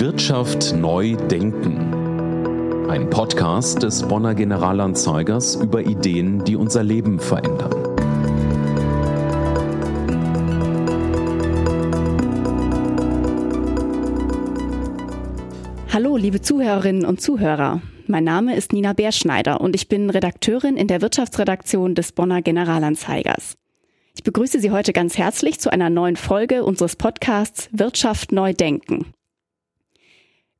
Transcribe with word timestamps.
Wirtschaft 0.00 0.74
neu 0.74 1.14
denken. 1.14 2.90
Ein 2.90 3.10
Podcast 3.10 3.84
des 3.84 4.02
Bonner 4.02 4.34
Generalanzeigers 4.34 5.54
über 5.54 5.82
Ideen, 5.82 6.42
die 6.42 6.56
unser 6.56 6.82
Leben 6.82 7.20
verändern. 7.20 7.70
Hallo, 15.92 16.16
liebe 16.16 16.40
Zuhörerinnen 16.40 17.04
und 17.04 17.20
Zuhörer. 17.20 17.80
Mein 18.08 18.24
Name 18.24 18.56
ist 18.56 18.72
Nina 18.72 18.94
Beerschneider 18.94 19.60
und 19.60 19.76
ich 19.76 19.86
bin 19.86 20.10
Redakteurin 20.10 20.76
in 20.76 20.88
der 20.88 21.02
Wirtschaftsredaktion 21.02 21.94
des 21.94 22.10
Bonner 22.10 22.42
Generalanzeigers. 22.42 23.54
Ich 24.16 24.24
begrüße 24.24 24.58
Sie 24.58 24.72
heute 24.72 24.92
ganz 24.92 25.16
herzlich 25.16 25.60
zu 25.60 25.72
einer 25.72 25.88
neuen 25.88 26.16
Folge 26.16 26.64
unseres 26.64 26.96
Podcasts 26.96 27.68
Wirtschaft 27.70 28.32
neu 28.32 28.54
denken. 28.54 29.06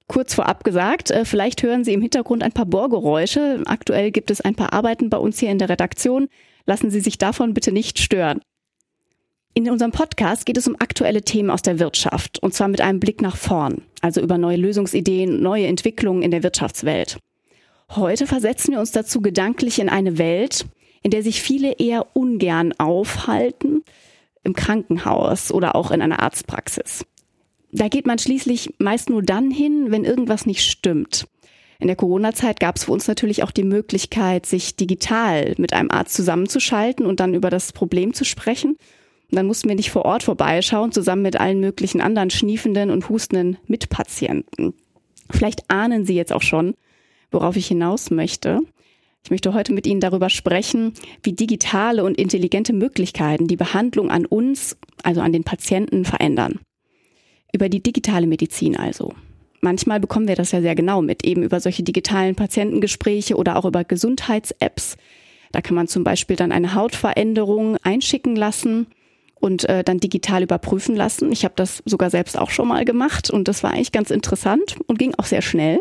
Kurz 0.06 0.34
vorab 0.34 0.64
gesagt, 0.64 1.10
äh, 1.10 1.24
vielleicht 1.24 1.62
hören 1.62 1.84
Sie 1.84 1.92
im 1.92 2.02
Hintergrund 2.02 2.42
ein 2.42 2.52
paar 2.52 2.66
Bohrgeräusche. 2.66 3.62
Aktuell 3.66 4.10
gibt 4.10 4.30
es 4.30 4.40
ein 4.40 4.54
paar 4.54 4.72
Arbeiten 4.72 5.08
bei 5.08 5.16
uns 5.16 5.38
hier 5.38 5.50
in 5.50 5.58
der 5.58 5.68
Redaktion. 5.68 6.28
Lassen 6.66 6.90
Sie 6.90 7.00
sich 7.00 7.18
davon 7.18 7.54
bitte 7.54 7.72
nicht 7.72 7.98
stören. 7.98 8.40
In 9.56 9.70
unserem 9.70 9.92
Podcast 9.92 10.46
geht 10.46 10.56
es 10.56 10.66
um 10.66 10.74
aktuelle 10.80 11.22
Themen 11.22 11.48
aus 11.48 11.62
der 11.62 11.78
Wirtschaft 11.78 12.40
und 12.40 12.52
zwar 12.54 12.66
mit 12.66 12.80
einem 12.80 12.98
Blick 12.98 13.22
nach 13.22 13.36
vorn, 13.36 13.82
also 14.00 14.20
über 14.20 14.36
neue 14.36 14.56
Lösungsideen, 14.56 15.40
neue 15.40 15.68
Entwicklungen 15.68 16.22
in 16.22 16.32
der 16.32 16.42
Wirtschaftswelt. 16.42 17.18
Heute 17.90 18.26
versetzen 18.26 18.72
wir 18.72 18.80
uns 18.80 18.90
dazu 18.90 19.20
gedanklich 19.20 19.78
in 19.78 19.88
eine 19.88 20.18
Welt, 20.18 20.66
in 21.02 21.12
der 21.12 21.22
sich 21.22 21.40
viele 21.40 21.74
eher 21.74 22.16
ungern 22.16 22.72
aufhalten, 22.78 23.84
im 24.42 24.54
Krankenhaus 24.54 25.52
oder 25.52 25.76
auch 25.76 25.92
in 25.92 26.02
einer 26.02 26.20
Arztpraxis. 26.20 27.04
Da 27.76 27.88
geht 27.88 28.06
man 28.06 28.20
schließlich 28.20 28.74
meist 28.78 29.10
nur 29.10 29.20
dann 29.20 29.50
hin, 29.50 29.86
wenn 29.88 30.04
irgendwas 30.04 30.46
nicht 30.46 30.62
stimmt. 30.62 31.26
In 31.80 31.88
der 31.88 31.96
Corona-Zeit 31.96 32.60
gab 32.60 32.76
es 32.76 32.84
für 32.84 32.92
uns 32.92 33.08
natürlich 33.08 33.42
auch 33.42 33.50
die 33.50 33.64
Möglichkeit, 33.64 34.46
sich 34.46 34.76
digital 34.76 35.54
mit 35.58 35.72
einem 35.72 35.90
Arzt 35.90 36.14
zusammenzuschalten 36.14 37.04
und 37.04 37.18
dann 37.18 37.34
über 37.34 37.50
das 37.50 37.72
Problem 37.72 38.14
zu 38.14 38.24
sprechen. 38.24 38.76
Und 38.76 39.36
dann 39.36 39.46
mussten 39.46 39.68
wir 39.68 39.74
nicht 39.74 39.90
vor 39.90 40.04
Ort 40.04 40.22
vorbeischauen, 40.22 40.92
zusammen 40.92 41.22
mit 41.22 41.40
allen 41.40 41.58
möglichen 41.58 42.00
anderen 42.00 42.30
schniefenden 42.30 42.92
und 42.92 43.08
hustenden 43.08 43.58
Mitpatienten. 43.66 44.74
Vielleicht 45.28 45.68
ahnen 45.68 46.04
Sie 46.04 46.14
jetzt 46.14 46.32
auch 46.32 46.42
schon, 46.42 46.74
worauf 47.32 47.56
ich 47.56 47.66
hinaus 47.66 48.12
möchte. 48.12 48.60
Ich 49.24 49.32
möchte 49.32 49.52
heute 49.52 49.72
mit 49.72 49.88
Ihnen 49.88 50.00
darüber 50.00 50.30
sprechen, 50.30 50.94
wie 51.24 51.32
digitale 51.32 52.04
und 52.04 52.18
intelligente 52.18 52.72
Möglichkeiten 52.72 53.48
die 53.48 53.56
Behandlung 53.56 54.12
an 54.12 54.26
uns, 54.26 54.76
also 55.02 55.22
an 55.22 55.32
den 55.32 55.42
Patienten, 55.42 56.04
verändern. 56.04 56.60
Über 57.54 57.68
die 57.68 57.80
digitale 57.80 58.26
Medizin 58.26 58.76
also. 58.76 59.14
Manchmal 59.60 60.00
bekommen 60.00 60.26
wir 60.26 60.34
das 60.34 60.50
ja 60.50 60.60
sehr 60.60 60.74
genau 60.74 61.02
mit, 61.02 61.24
eben 61.24 61.44
über 61.44 61.60
solche 61.60 61.84
digitalen 61.84 62.34
Patientengespräche 62.34 63.36
oder 63.36 63.54
auch 63.56 63.64
über 63.64 63.84
Gesundheits-Apps. 63.84 64.96
Da 65.52 65.60
kann 65.60 65.76
man 65.76 65.86
zum 65.86 66.02
Beispiel 66.02 66.34
dann 66.34 66.50
eine 66.50 66.74
Hautveränderung 66.74 67.76
einschicken 67.84 68.34
lassen 68.34 68.88
und 69.36 69.68
äh, 69.68 69.84
dann 69.84 70.00
digital 70.00 70.42
überprüfen 70.42 70.96
lassen. 70.96 71.30
Ich 71.30 71.44
habe 71.44 71.54
das 71.56 71.80
sogar 71.86 72.10
selbst 72.10 72.36
auch 72.36 72.50
schon 72.50 72.66
mal 72.66 72.84
gemacht 72.84 73.30
und 73.30 73.46
das 73.46 73.62
war 73.62 73.70
eigentlich 73.70 73.92
ganz 73.92 74.10
interessant 74.10 74.74
und 74.88 74.98
ging 74.98 75.14
auch 75.16 75.26
sehr 75.26 75.42
schnell. 75.42 75.78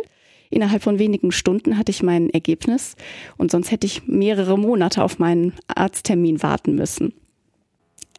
Innerhalb 0.52 0.84
von 0.84 1.00
wenigen 1.00 1.32
Stunden 1.32 1.80
hatte 1.80 1.90
ich 1.90 2.04
mein 2.04 2.30
Ergebnis 2.30 2.96
und 3.38 3.50
sonst 3.50 3.72
hätte 3.72 3.88
ich 3.88 4.06
mehrere 4.06 4.60
Monate 4.60 5.04
auf 5.04 5.18
meinen 5.18 5.54
Arzttermin 5.68 6.44
warten 6.44 6.76
müssen. 6.76 7.14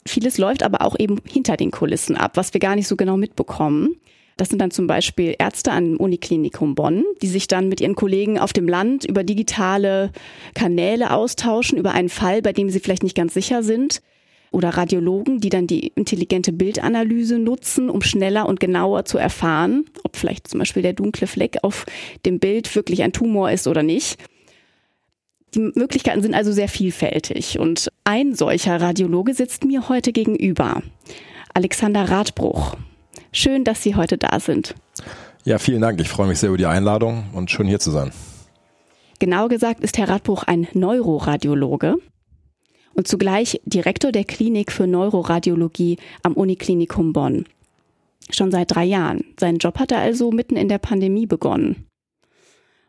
Vieles 0.07 0.39
läuft 0.39 0.63
aber 0.63 0.83
auch 0.83 0.99
eben 0.99 1.21
hinter 1.27 1.57
den 1.57 1.71
Kulissen 1.71 2.17
ab, 2.17 2.33
was 2.35 2.53
wir 2.53 2.61
gar 2.61 2.77
nicht 2.77 2.89
so 2.89 2.97
genau 2.97 3.17
mitbekommen. 3.17 3.97
Das 4.37 4.49
sind 4.49 4.59
dann 4.59 4.73
zum 4.73 4.87
Beispiel 4.87 5.37
Ärzte 5.39 5.71
am 5.71 5.97
Uniklinikum 5.97 6.75
Bonn, 6.75 7.05
die 7.23 7.29
sich 7.29 7.47
dann 7.47 7.69
mit 7.69 7.81
ihren 7.81 7.95
Kollegen 7.95 8.39
auf 8.39 8.53
dem 8.53 8.69
Land 8.69 9.05
über 9.05 9.23
digitale 9.23 10.11
Kanäle 10.55 11.13
austauschen, 11.13 11.79
über 11.79 11.93
einen 11.93 12.09
Fall, 12.09 12.43
bei 12.43 12.53
dem 12.53 12.69
sie 12.69 12.81
vielleicht 12.81 13.05
nicht 13.05 13.17
ganz 13.17 13.33
sicher 13.35 13.63
sind 13.63 14.03
oder 14.51 14.71
Radiologen, 14.71 15.41
die 15.41 15.49
dann 15.49 15.67
die 15.67 15.89
intelligente 15.89 16.53
Bildanalyse 16.53 17.39
nutzen, 17.39 17.91
um 17.91 18.03
schneller 18.03 18.47
und 18.47 18.61
genauer 18.61 19.05
zu 19.05 19.19
erfahren, 19.19 19.85
ob 20.05 20.17
vielleicht 20.17 20.49
zum 20.49 20.61
Beispiel 20.61 20.83
der 20.83 20.93
dunkle 20.93 21.27
Fleck 21.27 21.59
auf 21.63 21.87
dem 22.25 22.39
Bild 22.39 22.75
wirklich 22.75 23.03
ein 23.03 23.13
Tumor 23.13 23.51
ist 23.51 23.67
oder 23.67 23.83
nicht. 23.83 24.17
Die 25.55 25.61
Möglichkeiten 25.61 26.21
sind 26.21 26.35
also 26.35 26.51
sehr 26.51 26.69
vielfältig 26.69 27.59
und 27.59 27.89
ein 28.03 28.35
solcher 28.35 28.81
Radiologe 28.81 29.35
sitzt 29.35 29.65
mir 29.65 29.89
heute 29.89 30.13
gegenüber. 30.13 30.83
Alexander 31.53 32.11
Radbruch. 32.11 32.77
Schön, 33.31 33.63
dass 33.63 33.83
Sie 33.83 33.95
heute 33.95 34.19
da 34.19 34.41
sind. 34.41 34.75
Ja, 35.45 35.59
vielen 35.59 35.81
Dank. 35.81 36.01
Ich 36.01 36.09
freue 36.09 36.27
mich 36.27 36.41
sehr 36.41 36.49
über 36.49 36.59
die 36.59 36.67
Einladung 36.67 37.25
und 37.33 37.51
schön 37.51 37.69
hier 37.69 37.79
zu 37.79 37.93
sein. 37.93 38.11
Genau 39.21 39.47
gesagt 39.47 39.81
ist 39.85 39.97
Herr 39.97 40.09
Radbruch 40.09 40.43
ein 40.43 40.67
Neuroradiologe 40.73 41.97
und 42.95 43.07
zugleich 43.07 43.61
Direktor 43.65 44.11
der 44.11 44.25
Klinik 44.25 44.73
für 44.73 44.87
Neuroradiologie 44.89 45.99
am 46.23 46.33
Uniklinikum 46.33 47.13
Bonn. 47.13 47.45
Schon 48.31 48.51
seit 48.51 48.75
drei 48.75 48.85
Jahren. 48.85 49.25
Seinen 49.39 49.59
Job 49.59 49.79
hat 49.79 49.93
er 49.93 49.99
also 49.99 50.33
mitten 50.33 50.57
in 50.57 50.69
der 50.69 50.79
Pandemie 50.79 51.27
begonnen. 51.27 51.87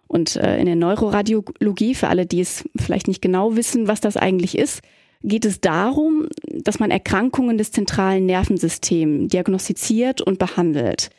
Und 0.08 0.36
äh, 0.36 0.58
in 0.60 0.66
der 0.66 0.76
Neuroradiologie, 0.76 1.96
für 1.96 2.08
alle, 2.08 2.26
die 2.26 2.42
es 2.42 2.64
vielleicht 2.76 3.08
nicht 3.08 3.22
genau 3.22 3.56
wissen, 3.56 3.88
was 3.88 4.02
das 4.02 4.18
eigentlich 4.18 4.58
ist, 4.58 4.82
geht 5.24 5.46
es 5.46 5.60
darum, 5.60 6.28
dass 6.52 6.80
man 6.80 6.92
Erkrankungen 6.92 7.58
des 7.58 7.72
zentralen 7.72 8.26
Nervensystems 8.26 9.30
diagnostiziert 9.30 10.22
und 10.22 10.38
behandelt. 10.38 11.10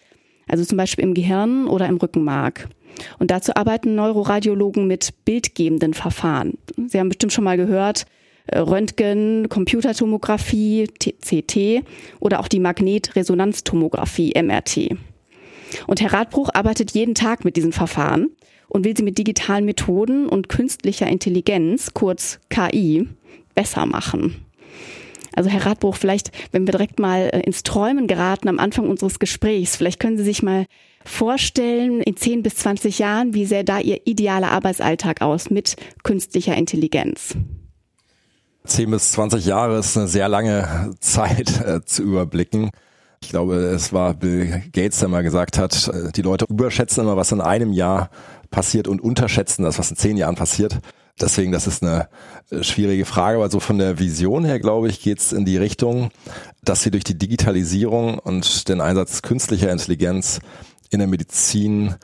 Also 0.48 0.64
zum 0.64 0.78
Beispiel 0.78 1.04
im 1.04 1.14
Gehirn 1.14 1.66
oder 1.66 1.86
im 1.86 1.96
Rückenmark. 1.96 2.68
Und 3.18 3.30
dazu 3.30 3.54
arbeiten 3.54 3.94
Neuroradiologen 3.94 4.86
mit 4.86 5.12
bildgebenden 5.24 5.92
Verfahren. 5.92 6.56
Sie 6.86 6.98
haben 6.98 7.08
bestimmt 7.08 7.32
schon 7.32 7.44
mal 7.44 7.56
gehört, 7.56 8.06
äh, 8.46 8.58
Röntgen, 8.58 9.48
Computertomographie, 9.48 10.88
CT 11.20 11.82
oder 12.20 12.40
auch 12.40 12.48
die 12.48 12.60
Magnetresonanztomographie, 12.60 14.32
MRT. 14.40 14.96
Und 15.88 16.00
Herr 16.00 16.12
Radbruch 16.12 16.50
arbeitet 16.54 16.92
jeden 16.92 17.14
Tag 17.14 17.44
mit 17.44 17.56
diesen 17.56 17.72
Verfahren 17.72 18.28
und 18.68 18.84
will 18.84 18.96
sie 18.96 19.02
mit 19.02 19.18
digitalen 19.18 19.64
Methoden 19.64 20.28
und 20.28 20.48
künstlicher 20.48 21.06
Intelligenz, 21.06 21.94
kurz 21.94 22.38
KI, 22.50 23.08
besser 23.54 23.86
machen. 23.86 24.46
Also 25.34 25.50
Herr 25.50 25.66
Radbruch, 25.66 25.96
vielleicht, 25.96 26.30
wenn 26.52 26.66
wir 26.66 26.72
direkt 26.72 26.98
mal 26.98 27.28
äh, 27.32 27.40
ins 27.40 27.62
Träumen 27.62 28.06
geraten 28.06 28.48
am 28.48 28.58
Anfang 28.58 28.88
unseres 28.88 29.18
Gesprächs, 29.18 29.76
vielleicht 29.76 30.00
können 30.00 30.16
Sie 30.16 30.24
sich 30.24 30.42
mal 30.42 30.66
vorstellen, 31.04 32.00
in 32.00 32.16
10 32.16 32.42
bis 32.42 32.56
20 32.56 32.98
Jahren, 32.98 33.34
wie 33.34 33.44
sähe 33.44 33.62
da 33.62 33.78
Ihr 33.78 34.06
idealer 34.06 34.50
Arbeitsalltag 34.50 35.20
aus 35.20 35.50
mit 35.50 35.76
künstlicher 36.02 36.56
Intelligenz? 36.56 37.36
10 38.64 38.90
bis 38.90 39.12
20 39.12 39.44
Jahre 39.44 39.78
ist 39.78 39.96
eine 39.96 40.08
sehr 40.08 40.28
lange 40.28 40.94
Zeit 41.00 41.60
äh, 41.60 41.84
zu 41.84 42.02
überblicken. 42.02 42.70
Ich 43.22 43.30
glaube, 43.30 43.56
es 43.56 43.92
war 43.92 44.14
Bill 44.14 44.62
Gates, 44.72 45.00
der 45.00 45.08
mal 45.08 45.22
gesagt 45.22 45.58
hat, 45.58 45.88
äh, 45.88 46.12
die 46.12 46.22
Leute 46.22 46.46
überschätzen 46.48 47.04
immer, 47.04 47.16
was 47.16 47.32
in 47.32 47.40
einem 47.40 47.72
Jahr 47.72 48.10
passiert 48.56 48.88
und 48.88 49.02
unterschätzen 49.02 49.64
das, 49.64 49.78
was 49.78 49.90
in 49.90 49.96
zehn 49.96 50.16
Jahren 50.16 50.34
passiert. 50.34 50.78
Deswegen, 51.20 51.52
das 51.52 51.66
ist 51.66 51.82
eine 51.82 52.08
äh, 52.50 52.62
schwierige 52.62 53.04
Frage, 53.04 53.36
aber 53.36 53.50
so 53.50 53.60
von 53.60 53.76
der 53.76 53.98
Vision 53.98 54.46
her, 54.46 54.58
glaube 54.58 54.88
ich, 54.88 55.02
geht 55.02 55.18
es 55.18 55.34
in 55.34 55.44
die 55.44 55.58
Richtung, 55.58 56.10
dass 56.64 56.82
wir 56.86 56.90
durch 56.90 57.04
die 57.04 57.18
Digitalisierung 57.18 58.18
und 58.18 58.66
den 58.70 58.80
Einsatz 58.80 59.20
künstlicher 59.20 59.70
Intelligenz 59.70 60.40
in 60.88 61.00
der 61.00 61.08
Medizin 61.08 61.96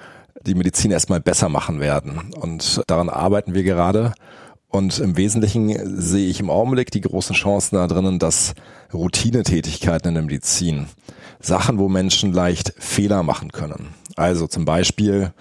die 0.42 0.54
Medizin 0.54 0.90
erstmal 0.90 1.20
besser 1.20 1.48
machen 1.48 1.80
werden. 1.80 2.34
Und 2.34 2.82
daran 2.86 3.08
arbeiten 3.08 3.54
wir 3.54 3.62
gerade. 3.62 4.12
Und 4.68 4.98
im 4.98 5.16
Wesentlichen 5.16 6.00
sehe 6.00 6.28
ich 6.28 6.38
im 6.38 6.50
Augenblick 6.50 6.90
die 6.90 7.00
großen 7.00 7.34
Chancen 7.34 7.76
da 7.76 7.86
drinnen, 7.86 8.18
dass 8.18 8.54
Routinetätigkeiten 8.92 10.08
in 10.08 10.14
der 10.14 10.24
Medizin, 10.24 10.86
Sachen, 11.40 11.78
wo 11.78 11.88
Menschen 11.88 12.32
leicht 12.32 12.74
Fehler 12.76 13.22
machen 13.22 13.52
können. 13.52 13.94
Also 14.16 14.46
zum 14.48 14.66
Beispiel 14.66 15.32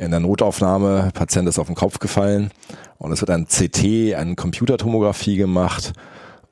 in 0.00 0.10
der 0.10 0.20
Notaufnahme, 0.20 1.10
Patient 1.12 1.46
ist 1.46 1.58
auf 1.58 1.66
den 1.66 1.76
Kopf 1.76 1.98
gefallen 1.98 2.50
und 2.98 3.12
es 3.12 3.20
wird 3.20 3.30
ein 3.30 3.46
CT, 3.46 4.14
eine 4.14 4.34
Computertomographie 4.34 5.36
gemacht 5.36 5.92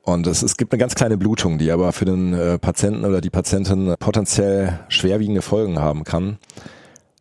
und 0.03 0.27
es, 0.27 0.43
es 0.43 0.55
gibt 0.55 0.71
eine 0.71 0.79
ganz 0.79 0.93
kleine 0.93 1.17
Blutung, 1.17 1.57
die 1.57 1.71
aber 1.71 1.91
für 1.91 2.05
den 2.05 2.33
äh, 2.33 2.59
Patienten 2.59 3.05
oder 3.05 3.21
die 3.21 3.31
Patientin 3.31 3.95
potenziell 3.99 4.79
schwerwiegende 4.87 5.41
Folgen 5.41 5.79
haben 5.79 6.03
kann. 6.03 6.37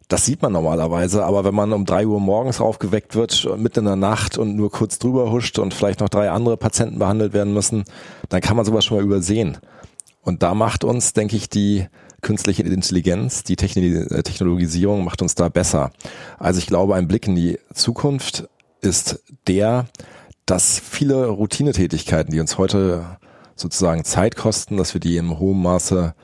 Das 0.09 0.27
sieht 0.27 0.43
man 0.43 0.53
normalerweise, 0.53 1.25
aber 1.25 1.45
wenn 1.45 1.55
man 1.55 1.73
um 1.73 1.87
drei 1.87 2.07
Uhr 2.07 2.21
morgens 2.21 2.61
aufgeweckt 2.61 3.15
wird, 3.15 3.49
mitten 3.57 3.81
in 3.81 3.85
der 3.87 3.97
Nacht 3.97 4.37
und 4.37 4.55
nur 4.55 4.71
kurz 4.71 4.99
drüber 4.99 5.31
huscht 5.31 5.59
und 5.59 5.73
vielleicht 5.73 6.01
noch 6.01 6.09
drei 6.11 6.31
andere 6.31 6.59
Patienten 6.59 6.99
behandelt 6.99 7.33
werden 7.33 7.55
müssen, 7.55 7.85
dann 8.29 8.43
kann 8.43 8.57
man 8.57 8.67
sowas 8.67 8.85
schon 8.85 8.99
mal 8.99 9.05
übersehen. 9.05 9.59
Und 10.23 10.43
da 10.43 10.55
macht 10.55 10.85
uns, 10.85 11.15
denke 11.15 11.37
ich, 11.37 11.49
die 11.49 11.87
künstliche 12.23 12.63
Intelligenz, 12.63 13.45
die 13.45 13.55
äh, 13.55 14.23
Technologisierung 14.23 15.05
macht 15.05 15.23
uns 15.23 15.35
da 15.35 15.49
besser. 15.49 15.93
Also 16.39 16.59
ich 16.59 16.67
glaube, 16.67 16.95
ein 16.95 17.09
Blick 17.09 17.27
in 17.27 17.35
die 17.35 17.59
Zukunft 17.73 18.49
ist 18.81 19.23
der, 19.47 19.87
dass 20.47 20.79
viele 20.79 21.27
Routinetätigkeiten, 21.27 22.33
die 22.33 22.41
uns 22.41 22.59
heute 22.59 23.19
sozusagen 23.55 24.05
Zeit 24.05 24.37
kosten, 24.37 24.77
dass 24.77 24.95
wir 24.95 25.01
die 25.01 25.17
im 25.17 25.39
hohen 25.39 25.61
Maße 25.61 26.15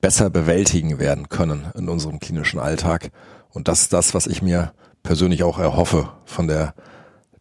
besser 0.00 0.30
bewältigen 0.30 0.98
werden 0.98 1.28
können 1.28 1.66
in 1.74 1.88
unserem 1.88 2.20
klinischen 2.20 2.60
Alltag. 2.60 3.10
Und 3.50 3.68
das 3.68 3.82
ist 3.82 3.92
das, 3.92 4.14
was 4.14 4.26
ich 4.26 4.42
mir 4.42 4.72
persönlich 5.02 5.42
auch 5.42 5.58
erhoffe 5.58 6.10
von 6.24 6.46
der 6.46 6.74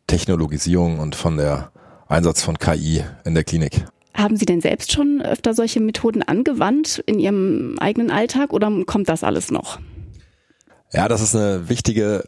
Technologisierung 0.07 0.99
und 0.99 1.15
von 1.15 1.37
der 1.37 1.71
Einsatz 2.07 2.41
von 2.41 2.57
KI 2.57 3.03
in 3.25 3.35
der 3.35 3.43
Klinik. 3.43 3.85
Haben 4.17 4.35
Sie 4.35 4.47
denn 4.47 4.61
selbst 4.61 4.91
schon 4.91 5.21
öfter 5.21 5.53
solche 5.53 5.79
Methoden 5.79 6.23
angewandt 6.23 7.03
in 7.05 7.19
Ihrem 7.19 7.77
eigenen 7.77 8.09
Alltag 8.09 8.51
oder 8.51 8.71
kommt 8.87 9.09
das 9.09 9.23
alles 9.23 9.51
noch? 9.51 9.79
Ja, 10.91 11.07
das 11.07 11.21
ist 11.21 11.35
eine 11.35 11.69
wichtige, 11.69 12.23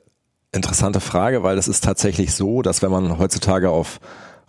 interessante 0.51 0.99
Frage, 0.99 1.41
weil 1.41 1.57
es 1.57 1.67
ist 1.67 1.83
tatsächlich 1.83 2.35
so, 2.35 2.61
dass 2.61 2.83
wenn 2.83 2.91
man 2.91 3.17
heutzutage 3.17 3.71
auf 3.71 3.99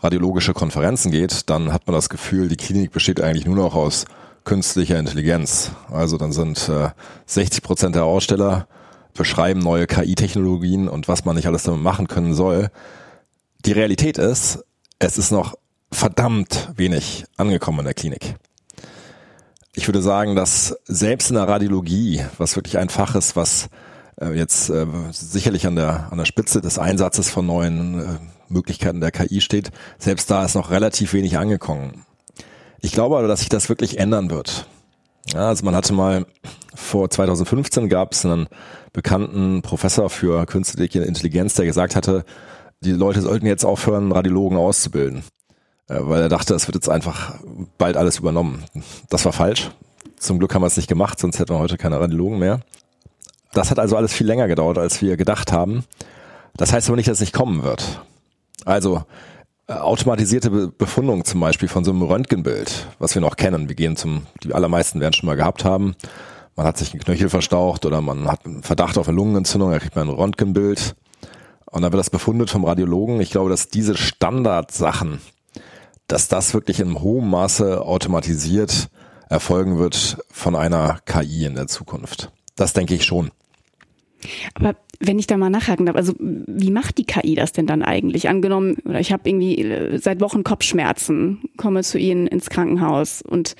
radiologische 0.01 0.53
Konferenzen 0.53 1.11
geht, 1.11 1.49
dann 1.49 1.73
hat 1.73 1.87
man 1.87 1.95
das 1.95 2.11
Gefühl, 2.11 2.49
die 2.49 2.57
Klinik 2.57 2.93
besteht 2.93 3.23
eigentlich 3.23 3.47
nur 3.47 3.57
noch 3.57 3.75
aus 3.75 4.05
künstlicher 4.45 4.99
Intelligenz. 4.99 5.71
Also 5.91 6.19
dann 6.19 6.33
sind 6.33 6.69
äh, 6.69 6.91
60 7.25 7.63
Prozent 7.63 7.95
der 7.95 8.05
Aussteller 8.05 8.69
beschreiben 9.15 9.61
neue 9.61 9.87
KI-Technologien 9.87 10.89
und 10.89 11.09
was 11.09 11.25
man 11.25 11.37
nicht 11.37 11.47
alles 11.47 11.63
damit 11.63 11.83
machen 11.83 12.07
können 12.07 12.35
soll. 12.35 12.71
Die 13.65 13.73
Realität 13.73 14.19
ist, 14.19 14.65
es 14.99 15.17
ist 15.17 15.33
noch 15.33 15.55
verdammt 15.93 16.71
wenig 16.77 17.25
angekommen 17.37 17.81
in 17.81 17.85
der 17.85 17.95
Klinik. 17.95 18.37
Ich 19.75 19.87
würde 19.87 20.03
sagen, 20.03 20.35
dass 20.35 20.77
selbst 20.85 21.31
in 21.31 21.37
der 21.37 21.49
Radiologie, 21.49 22.25
was 22.39 22.57
wirklich 22.57 22.79
ein 22.79 22.89
Fach 22.89 23.15
ist, 23.15 23.37
was 23.37 23.69
äh, 24.21 24.33
jetzt 24.33 24.71
äh, 24.71 24.87
sicherlich 25.11 25.67
an 25.67 25.77
der, 25.77 26.09
an 26.11 26.19
der 26.19 26.25
Spitze 26.25 26.61
des 26.61 26.79
Einsatzes 26.79 27.31
von 27.31 27.47
neuen 27.47 28.01
äh, 28.01 28.05
Möglichkeiten 28.49 29.01
der 29.01 29.13
KI 29.13 29.41
steht, 29.41 29.71
selbst 29.99 30.31
da 30.31 30.45
ist 30.45 30.55
noch 30.55 30.71
relativ 30.71 31.13
wenig 31.13 31.39
angekommen. 31.39 32.05
Ich 32.81 32.93
glaube 32.93 33.17
aber, 33.17 33.29
dass 33.29 33.41
sich 33.41 33.49
das 33.49 33.69
wirklich 33.69 33.99
ändern 33.99 34.31
wird. 34.31 34.67
Ja, 35.33 35.49
also 35.49 35.65
man 35.65 35.75
hatte 35.75 35.93
mal 35.93 36.27
vor 36.75 37.11
2015 37.11 37.89
gab 37.89 38.13
es 38.13 38.25
einen 38.25 38.49
bekannten 38.93 39.63
Professor 39.63 40.11
für 40.11 40.47
künstliche 40.47 41.03
Intelligenz, 41.03 41.55
der 41.55 41.67
gesagt 41.67 41.95
hatte, 41.95 42.25
die 42.81 42.93
Leute 42.93 43.21
sollten 43.21 43.47
jetzt 43.47 43.65
aufhören, 43.65 44.13
Radiologen 44.13 44.57
auszubilden, 44.57 45.23
weil 45.89 46.23
er 46.23 46.29
dachte, 46.29 46.55
es 46.55 46.67
wird 46.67 46.77
jetzt 46.77 46.89
einfach 46.89 47.35
bald 47.79 47.97
alles 47.97 48.19
übernommen. 48.19 48.65
Das 49.09 49.25
war 49.25 49.33
falsch. 49.33 49.71
Zum 50.19 50.39
Glück 50.39 50.55
haben 50.55 50.63
wir 50.63 50.67
es 50.67 50.77
nicht 50.77 50.89
gemacht, 50.89 51.19
sonst 51.19 51.39
hätten 51.39 51.55
wir 51.55 51.59
heute 51.59 51.79
keine 51.79 52.01
Radiologen 52.01 52.39
mehr. 52.39 52.61
Das 53.53 53.71
hat 53.71 53.79
also 53.79 53.97
alles 53.97 54.13
viel 54.13 54.27
länger 54.27 54.49
gedauert, 54.49 54.79
als 54.79 55.03
wir 55.03 55.17
gedacht 55.17 55.53
haben. 55.53 55.85
Das 56.57 56.73
heißt 56.73 56.89
aber 56.89 56.97
nicht, 56.97 57.09
dass 57.09 57.15
es 57.15 57.21
nicht 57.21 57.33
kommen 57.33 57.63
wird. 57.63 58.03
Also 58.65 59.05
äh, 59.67 59.75
automatisierte 59.75 60.69
Befundung 60.69 61.25
zum 61.25 61.41
Beispiel 61.41 61.69
von 61.69 61.85
so 61.85 61.91
einem 61.91 62.03
Röntgenbild, 62.03 62.87
was 62.99 63.15
wir 63.15 63.23
noch 63.23 63.37
kennen. 63.37 63.69
Wir 63.69 63.77
gehen 63.77 63.97
zum, 63.97 64.27
die 64.43 64.53
allermeisten 64.53 65.01
werden 65.01 65.15
schon 65.15 65.27
mal 65.27 65.37
gehabt 65.37 65.65
haben. 65.65 65.95
Man 66.57 66.67
hat 66.67 66.77
sich 66.77 66.93
einen 66.93 67.03
Knöchel 67.03 67.29
verstaucht 67.31 67.87
oder 67.87 68.01
man 68.01 68.29
hat 68.29 68.45
einen 68.45 68.63
Verdacht 68.63 68.99
auf 68.99 69.09
eine 69.09 69.17
Lungenentzündung, 69.17 69.71
da 69.71 69.79
kriegt 69.79 69.97
man 69.97 70.09
ein 70.09 70.15
Röntgenbild 70.15 70.95
und 71.71 71.83
dann 71.83 71.93
wird 71.93 72.01
das 72.01 72.11
befundet 72.11 72.51
vom 72.51 72.65
Radiologen. 72.65 73.21
Ich 73.21 73.31
glaube, 73.31 73.49
dass 73.49 73.69
diese 73.69 73.97
Standardsachen, 73.97 75.21
dass 76.11 76.29
das 76.29 76.55
wirklich 76.55 76.81
in 76.81 77.01
hohem 77.01 77.31
Maße 77.31 77.81
automatisiert 77.83 78.89
erfolgen 79.29 79.79
wird 79.79 80.19
von 80.31 80.57
einer 80.57 80.99
KI 81.07 81.45
in 81.45 81.55
der 81.55 81.69
Zukunft. 81.69 82.33
Das 82.57 82.73
denke 82.73 82.95
ich 82.95 83.05
schon. 83.05 83.31
Aber 84.55 84.75
wenn 84.99 85.19
ich 85.19 85.27
da 85.27 85.37
mal 85.37 85.49
nachhaken 85.49 85.87
darf, 85.87 85.97
also 85.97 86.13
wie 86.19 86.71
macht 86.71 86.99
die 86.99 87.05
KI 87.05 87.35
das 87.37 87.53
denn 87.53 87.67
dann 87.67 87.83
eigentlich? 87.83 88.29
Angenommen, 88.29 88.77
oder 88.85 89.01
ich 89.01 89.13
habe 89.13 89.29
irgendwie 89.29 89.63
äh, 89.63 89.99
seit 89.99 90.21
Wochen 90.21 90.45
Kopfschmerzen, 90.45 91.43
komme 91.57 91.83
zu 91.83 91.97
Ihnen 91.97 92.27
ins 92.27 92.51
Krankenhaus 92.51 93.23
und 93.23 93.55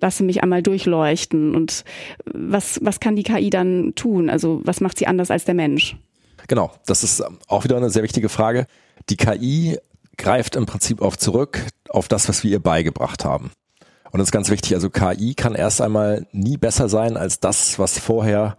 lasse 0.00 0.22
mich 0.22 0.42
einmal 0.42 0.62
durchleuchten. 0.62 1.54
Und 1.54 1.84
was, 2.24 2.78
was 2.82 3.00
kann 3.00 3.16
die 3.16 3.24
KI 3.24 3.50
dann 3.50 3.94
tun? 3.94 4.30
Also 4.30 4.60
was 4.64 4.80
macht 4.80 4.96
sie 4.96 5.06
anders 5.06 5.30
als 5.30 5.44
der 5.44 5.54
Mensch? 5.54 5.96
Genau, 6.48 6.70
das 6.86 7.02
ist 7.02 7.22
auch 7.48 7.64
wieder 7.64 7.76
eine 7.76 7.90
sehr 7.90 8.04
wichtige 8.04 8.28
Frage. 8.28 8.66
Die 9.10 9.16
KI 9.16 9.78
greift 10.16 10.56
im 10.56 10.66
Prinzip 10.66 11.02
auf 11.02 11.18
zurück 11.18 11.64
auf 11.88 12.08
das, 12.08 12.28
was 12.28 12.42
wir 12.44 12.52
ihr 12.52 12.62
beigebracht 12.62 13.24
haben. 13.24 13.50
Und 14.10 14.18
das 14.18 14.28
ist 14.28 14.32
ganz 14.32 14.50
wichtig. 14.50 14.74
Also 14.74 14.90
KI 14.90 15.34
kann 15.34 15.54
erst 15.54 15.80
einmal 15.80 16.26
nie 16.32 16.56
besser 16.56 16.88
sein 16.88 17.16
als 17.16 17.40
das, 17.40 17.78
was 17.78 17.98
vorher 17.98 18.56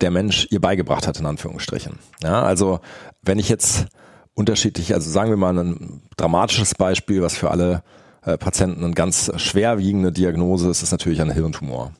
der 0.00 0.10
Mensch 0.10 0.46
ihr 0.50 0.60
beigebracht 0.60 1.06
hat, 1.06 1.18
in 1.20 1.26
Anführungsstrichen. 1.26 1.98
Ja, 2.22 2.42
also 2.42 2.80
wenn 3.22 3.38
ich 3.38 3.48
jetzt 3.48 3.86
unterschiedlich, 4.34 4.94
also 4.94 5.10
sagen 5.10 5.30
wir 5.30 5.36
mal 5.36 5.56
ein 5.56 6.02
dramatisches 6.16 6.74
Beispiel, 6.74 7.22
was 7.22 7.36
für 7.36 7.50
alle 7.50 7.82
äh, 8.24 8.36
Patienten 8.36 8.84
eine 8.84 8.94
ganz 8.94 9.30
schwerwiegende 9.36 10.12
Diagnose 10.12 10.68
ist, 10.68 10.82
ist 10.82 10.92
natürlich 10.92 11.20
ein 11.20 11.30
Hirntumor. 11.30 11.92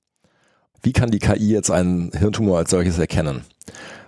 Wie 0.82 0.92
kann 0.92 1.10
die 1.10 1.18
KI 1.18 1.50
jetzt 1.50 1.70
einen 1.70 2.10
Hirntumor 2.12 2.58
als 2.58 2.70
solches 2.70 2.98
erkennen? 2.98 3.44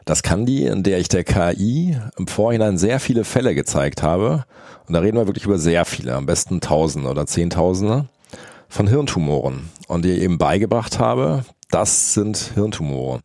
Das 0.06 0.22
kann 0.22 0.46
die, 0.46 0.64
in 0.64 0.84
der 0.84 1.00
ich 1.00 1.08
der 1.08 1.24
KI 1.24 1.98
im 2.16 2.28
Vorhinein 2.28 2.78
sehr 2.78 3.00
viele 3.00 3.24
Fälle 3.24 3.56
gezeigt 3.56 4.04
habe. 4.04 4.44
Und 4.86 4.94
da 4.94 5.00
reden 5.00 5.16
wir 5.16 5.26
wirklich 5.26 5.46
über 5.46 5.58
sehr 5.58 5.84
viele, 5.84 6.14
am 6.14 6.26
besten 6.26 6.60
Tausende 6.60 7.10
oder 7.10 7.26
Zehntausende 7.26 8.08
von 8.68 8.86
Hirntumoren. 8.86 9.68
Und 9.88 10.04
die 10.04 10.12
eben 10.12 10.38
beigebracht 10.38 11.00
habe, 11.00 11.44
das 11.70 12.14
sind 12.14 12.52
Hirntumore. 12.54 13.20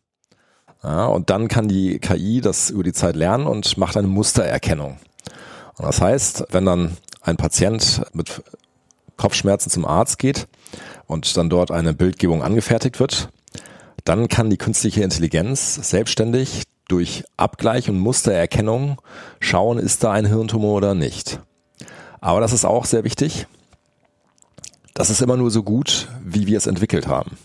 Ja, 0.82 1.06
und 1.06 1.30
dann 1.30 1.46
kann 1.46 1.68
die 1.68 2.00
KI 2.00 2.40
das 2.40 2.70
über 2.70 2.82
die 2.82 2.92
Zeit 2.92 3.14
lernen 3.14 3.46
und 3.46 3.78
macht 3.78 3.96
eine 3.96 4.08
Mustererkennung. 4.08 4.98
Und 5.76 5.86
das 5.86 6.00
heißt, 6.00 6.46
wenn 6.50 6.64
dann 6.64 6.96
ein 7.20 7.36
Patient 7.36 8.02
mit 8.12 8.42
Kopfschmerzen 9.16 9.70
zum 9.70 9.84
Arzt 9.84 10.18
geht 10.18 10.48
und 11.06 11.36
dann 11.36 11.48
dort 11.48 11.70
eine 11.70 11.94
Bildgebung 11.94 12.42
angefertigt 12.42 12.98
wird, 12.98 13.28
dann 14.04 14.28
kann 14.28 14.50
die 14.50 14.56
künstliche 14.56 15.02
Intelligenz 15.02 15.74
selbstständig 15.74 16.64
durch 16.88 17.24
Abgleich 17.36 17.88
und 17.88 17.98
Mustererkennung 17.98 19.00
schauen, 19.40 19.78
ist 19.78 20.04
da 20.04 20.12
ein 20.12 20.26
Hirntumor 20.26 20.76
oder 20.76 20.94
nicht. 20.94 21.40
Aber 22.20 22.40
das 22.40 22.52
ist 22.52 22.64
auch 22.64 22.84
sehr 22.84 23.04
wichtig. 23.04 23.46
Das 24.94 25.10
ist 25.10 25.22
immer 25.22 25.36
nur 25.36 25.50
so 25.50 25.62
gut, 25.62 26.08
wie 26.24 26.46
wir 26.46 26.58
es 26.58 26.66
entwickelt 26.66 27.06
haben 27.06 27.38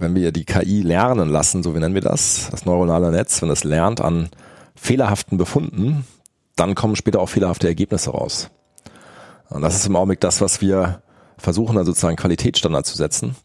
wenn 0.00 0.14
wir 0.14 0.32
die 0.32 0.44
KI 0.44 0.80
lernen 0.80 1.28
lassen, 1.28 1.62
so 1.62 1.74
wie 1.74 1.78
nennen 1.78 1.94
wir 1.94 2.00
das, 2.00 2.48
das 2.50 2.64
neuronale 2.64 3.10
Netz, 3.10 3.40
wenn 3.42 3.50
es 3.50 3.64
lernt 3.64 4.00
an 4.00 4.30
fehlerhaften 4.74 5.36
Befunden, 5.36 6.06
dann 6.56 6.74
kommen 6.74 6.96
später 6.96 7.20
auch 7.20 7.28
fehlerhafte 7.28 7.68
Ergebnisse 7.68 8.10
raus. 8.10 8.50
Und 9.50 9.60
das 9.62 9.74
ist 9.76 9.86
im 9.86 9.96
Augenblick 9.96 10.20
das, 10.20 10.40
was 10.40 10.60
wir 10.62 11.02
versuchen, 11.36 11.76
also 11.76 11.92
sozusagen 11.92 12.16
Qualitätsstandard 12.16 12.86
zu 12.86 12.96
setzen, 12.96 13.36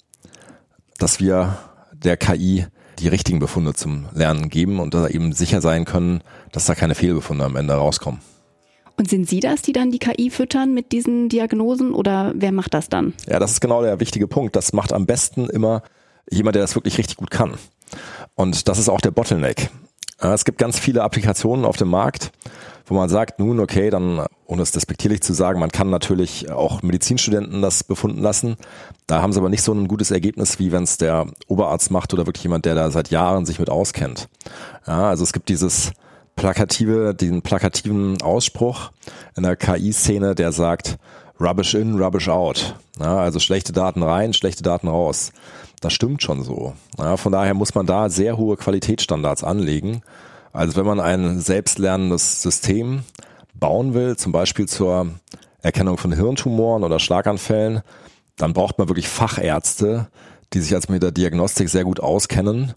dass 0.98 1.20
wir 1.20 1.58
der 2.06 2.18
KI 2.18 2.66
die 3.00 3.08
richtigen 3.08 3.40
Befunde 3.40 3.74
zum 3.74 4.06
Lernen 4.14 4.50
geben 4.50 4.80
und 4.80 4.94
da 4.94 5.08
eben 5.08 5.34
sicher 5.34 5.62
sein 5.62 5.86
können, 5.86 6.22
dass 6.52 6.66
da 6.66 6.76
keine 6.76 6.96
Fehlbefunde 6.96 7.44
am 7.44 7.56
Ende 7.56 7.74
rauskommen. 7.74 8.22
Und 8.98 9.10
sind 9.10 9.28
Sie 9.28 9.42
das, 9.42 9.62
die 9.62 9.74
dann 9.74 9.92
die 9.92 10.00
KI 10.00 10.30
füttern 10.30 10.74
mit 10.74 10.94
diesen 10.94 11.28
Diagnosen 11.28 11.94
oder 11.94 12.32
wer 12.36 12.54
macht 12.54 12.74
das 12.74 12.88
dann? 12.88 13.14
Ja, 13.28 13.40
das 13.40 13.52
ist 13.52 13.60
genau 13.60 13.82
der 13.82 14.00
wichtige 14.00 14.28
Punkt. 14.28 14.56
Das 14.56 14.72
macht 14.72 14.94
am 14.94 15.06
besten 15.06 15.50
immer 15.50 15.84
jemand, 16.32 16.56
der 16.56 16.64
das 16.64 16.76
wirklich 16.76 16.98
richtig 16.98 17.18
gut 17.18 17.30
kann. 17.30 17.56
Und 18.36 18.70
das 18.70 18.80
ist 18.80 18.88
auch 18.88 19.02
der 19.02 19.12
Bottleneck. 19.12 19.70
Es 20.18 20.46
gibt 20.46 20.58
ganz 20.58 20.80
viele 20.80 21.04
Applikationen 21.04 21.66
auf 21.66 21.78
dem 21.78 21.90
Markt, 21.90 22.32
wo 22.86 22.94
man 22.94 23.10
sagt, 23.10 23.40
nun, 23.40 23.60
okay, 23.60 23.90
dann, 23.90 24.26
ohne 24.46 24.62
es 24.62 24.72
despektierlich 24.72 25.22
zu 25.22 25.34
sagen, 25.34 25.60
man 25.60 25.72
kann 25.72 25.90
natürlich 25.90 26.50
auch 26.52 26.84
Medizinstudenten 26.84 27.62
das 27.62 27.84
befunden 27.84 28.22
lassen. 28.22 28.56
Da 29.08 29.22
haben 29.22 29.34
sie 29.34 29.40
aber 29.40 29.50
nicht 29.50 29.64
so 29.64 29.74
ein 29.74 29.88
gutes 29.88 30.12
Ergebnis, 30.12 30.60
wie 30.60 30.72
wenn 30.72 30.84
es 30.84 30.98
der 30.98 31.28
Oberarzt 31.48 31.92
macht 31.92 32.14
oder 32.14 32.26
wirklich 32.26 32.44
jemand, 32.44 32.66
der 32.66 32.76
da 32.76 32.92
seit 32.92 33.10
Jahren 33.10 33.46
sich 33.46 33.60
mit 33.60 33.70
auskennt. 33.70 34.30
Ja, 34.88 35.10
also 35.10 35.24
es 35.24 35.34
gibt 35.34 35.50
dieses 35.50 35.92
plakative, 36.36 37.14
diesen 37.14 37.42
plakativen 37.42 38.22
Ausspruch 38.22 38.92
in 39.36 39.44
der 39.44 39.56
KI-Szene, 39.56 40.36
der 40.36 40.52
sagt, 40.52 40.98
Rubbish 41.40 41.74
in, 41.74 42.02
Rubbish 42.02 42.30
out. 42.30 42.76
Ja, 43.00 43.18
also 43.18 43.40
schlechte 43.40 43.74
Daten 43.74 44.04
rein, 44.04 44.34
schlechte 44.34 44.64
Daten 44.64 44.88
raus. 44.88 45.34
Das 45.82 45.94
stimmt 45.94 46.24
schon 46.24 46.44
so. 46.44 46.74
Ja, 46.98 47.18
von 47.18 47.32
daher 47.32 47.54
muss 47.54 47.76
man 47.76 47.86
da 47.86 48.10
sehr 48.10 48.38
hohe 48.38 48.58
Qualitätsstandards 48.58 49.44
anlegen. 49.44 50.02
Also 50.54 50.76
wenn 50.78 50.86
man 50.86 51.00
ein 51.00 51.40
selbstlernendes 51.40 52.42
System 52.42 53.04
bauen 53.54 53.94
will, 53.94 54.16
zum 54.18 54.32
Beispiel 54.32 54.68
zur 54.68 55.08
Erkennung 55.62 55.98
von 55.98 56.14
Hirntumoren 56.14 56.84
oder 56.84 57.00
Schlaganfällen, 57.00 57.82
dann 58.38 58.54
braucht 58.54 58.78
man 58.78 58.88
wirklich 58.88 59.08
Fachärzte, 59.08 60.08
die 60.54 60.62
sich 60.62 60.74
als 60.74 60.90
mit 60.90 61.04
der 61.04 61.12
Diagnostik 61.12 61.70
sehr 61.70 61.84
gut 61.84 62.00
auskennen 62.00 62.74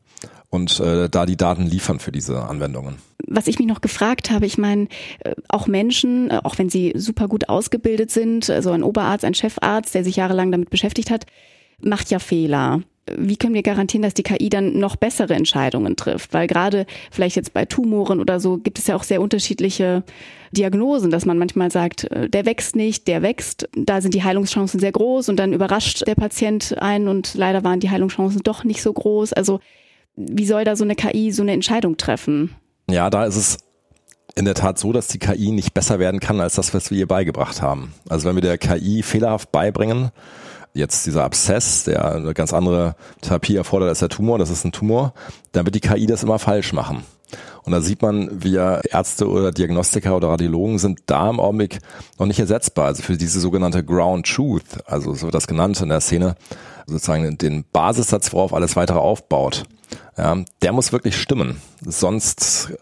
und 0.51 0.81
äh, 0.81 1.09
da 1.09 1.27
die 1.27 1.37
Daten 1.37 1.67
liefern 1.67 2.01
für 2.01 2.13
diese 2.13 2.43
Anwendungen. 2.43 2.97
Was 3.27 3.47
ich 3.47 3.59
mich 3.59 3.69
noch 3.69 3.81
gefragt 3.81 4.31
habe, 4.31 4.47
ich 4.47 4.57
meine, 4.57 4.89
äh, 5.21 5.35
auch 5.49 5.67
Menschen, 5.67 6.31
äh, 6.31 6.41
auch 6.43 6.59
wenn 6.59 6.71
sie 6.71 6.93
super 6.97 7.29
gut 7.29 7.49
ausgebildet 7.49 8.11
sind, 8.11 8.47
so 8.47 8.53
also 8.53 8.71
ein 8.73 8.83
Oberarzt, 8.83 9.25
ein 9.25 9.35
Chefarzt, 9.35 9.95
der 9.95 10.05
sich 10.05 10.17
jahrelang 10.17 10.51
damit 10.51 10.71
beschäftigt 10.71 11.11
hat, 11.11 11.27
macht 11.81 12.11
ja 12.11 12.19
Fehler 12.19 12.81
wie 13.17 13.37
können 13.37 13.55
wir 13.55 13.63
garantieren, 13.63 14.03
dass 14.03 14.15
die 14.15 14.23
KI 14.23 14.49
dann 14.49 14.79
noch 14.79 14.97
bessere 14.97 15.35
Entscheidungen 15.35 15.97
trifft? 15.97 16.35
Weil 16.35 16.47
gerade 16.47 16.87
vielleicht 17.11 17.37
jetzt 17.37 17.53
bei 17.53 17.65
Tumoren 17.65 18.21
oder 18.21 18.41
so 18.41 18.59
gibt 18.59 18.79
es 18.79 18.87
ja 18.87 18.97
auch 18.97 19.03
sehr 19.03 19.21
unterschiedliche 19.21 20.03
Diagnosen, 20.53 21.11
dass 21.11 21.27
man 21.27 21.39
manchmal 21.39 21.71
sagt, 21.71 22.05
äh, 22.11 22.29
der 22.29 22.47
wächst 22.47 22.77
nicht, 22.77 23.07
der 23.09 23.23
wächst, 23.23 23.69
da 23.75 24.01
sind 24.01 24.15
die 24.15 24.25
Heilungschancen 24.25 24.81
sehr 24.81 24.93
groß 24.93 25.29
und 25.29 25.37
dann 25.37 25.53
überrascht 25.53 26.07
der 26.07 26.15
Patient 26.15 26.77
einen 26.79 27.09
und 27.09 27.35
leider 27.35 27.65
waren 27.65 27.81
die 27.81 27.91
Heilungschancen 27.91 28.43
doch 28.43 28.65
nicht 28.65 28.83
so 28.83 28.93
groß. 28.93 29.33
Also 29.33 29.61
wie 30.17 30.47
soll 30.47 30.65
da 30.65 30.75
so 30.75 30.85
eine 30.85 30.95
KI 30.95 31.33
so 31.33 31.43
eine 31.43 31.53
Entscheidung 31.53 31.97
treffen? 31.97 32.55
Ja, 32.91 33.11
da 33.11 33.27
ist 33.27 33.37
es 33.37 33.59
in 34.35 34.45
der 34.45 34.55
Tat 34.55 34.79
so, 34.79 34.93
dass 34.93 35.09
die 35.09 35.19
KI 35.19 35.51
nicht 35.51 35.75
besser 35.75 35.99
werden 35.99 36.21
kann 36.21 36.41
als 36.41 36.55
das, 36.55 36.73
was 36.73 36.91
wir 36.91 36.99
ihr 36.99 37.09
beigebracht 37.09 37.61
haben. 37.61 37.93
Also 38.09 38.29
wenn 38.29 38.37
wir 38.37 38.43
der 38.43 38.59
KI 38.59 39.03
fehlerhaft 39.03 39.53
beibringen, 39.53 40.11
jetzt 40.79 41.07
dieser 41.07 41.25
Abszess, 41.25 41.85
der 41.85 42.15
eine 42.15 42.35
ganz 42.35 42.53
andere 42.53 42.95
Therapie 43.21 43.57
erfordert 43.57 43.89
als 43.89 43.99
der 43.99 44.09
Tumor, 44.09 44.39
das 44.39 44.51
ist 44.51 44.65
ein 44.65 44.73
Tumor, 44.73 45.13
dann 45.53 45.67
wird 45.67 45.75
die 45.75 45.81
KI 45.81 46.07
das 46.07 46.23
immer 46.23 46.39
falsch 46.39 46.73
machen. 46.73 47.03
Und 47.65 47.73
da 47.73 47.83
sieht 47.83 48.01
man, 48.01 48.43
wir 48.43 48.81
Ärzte 48.91 49.29
oder 49.29 49.51
Diagnostiker 49.51 50.17
oder 50.17 50.29
Radiologen 50.29 50.79
sind 50.79 51.01
da 51.05 51.29
im 51.29 51.39
Augenblick 51.39 51.81
noch 52.19 52.27
nicht 52.27 52.39
ersetzbar. 52.39 52.87
Also 52.87 53.03
für 53.03 53.19
diese 53.19 53.41
sogenannte 53.41 53.85
Ground 53.85 54.27
Truth, 54.27 54.79
also 54.87 55.13
so 55.13 55.25
wird 55.25 55.35
das 55.35 55.47
genannt 55.47 55.79
in 55.83 55.91
der 55.91 56.01
Szene, 56.01 56.37
sozusagen 56.87 57.37
den 57.37 57.65
Basissatz, 57.71 58.33
worauf 58.33 58.55
alles 58.55 58.77
weitere 58.77 58.99
aufbaut. 58.99 59.65
Ja, 60.17 60.37
der 60.63 60.73
muss 60.73 60.93
wirklich 60.93 61.21
stimmen. 61.21 61.61
Sonst, 61.85 62.73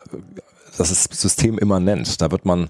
das 0.78 0.90
ist 0.92 1.12
System 1.14 1.58
immanent. 1.58 2.20
Da 2.20 2.30
wird 2.30 2.44
man 2.44 2.68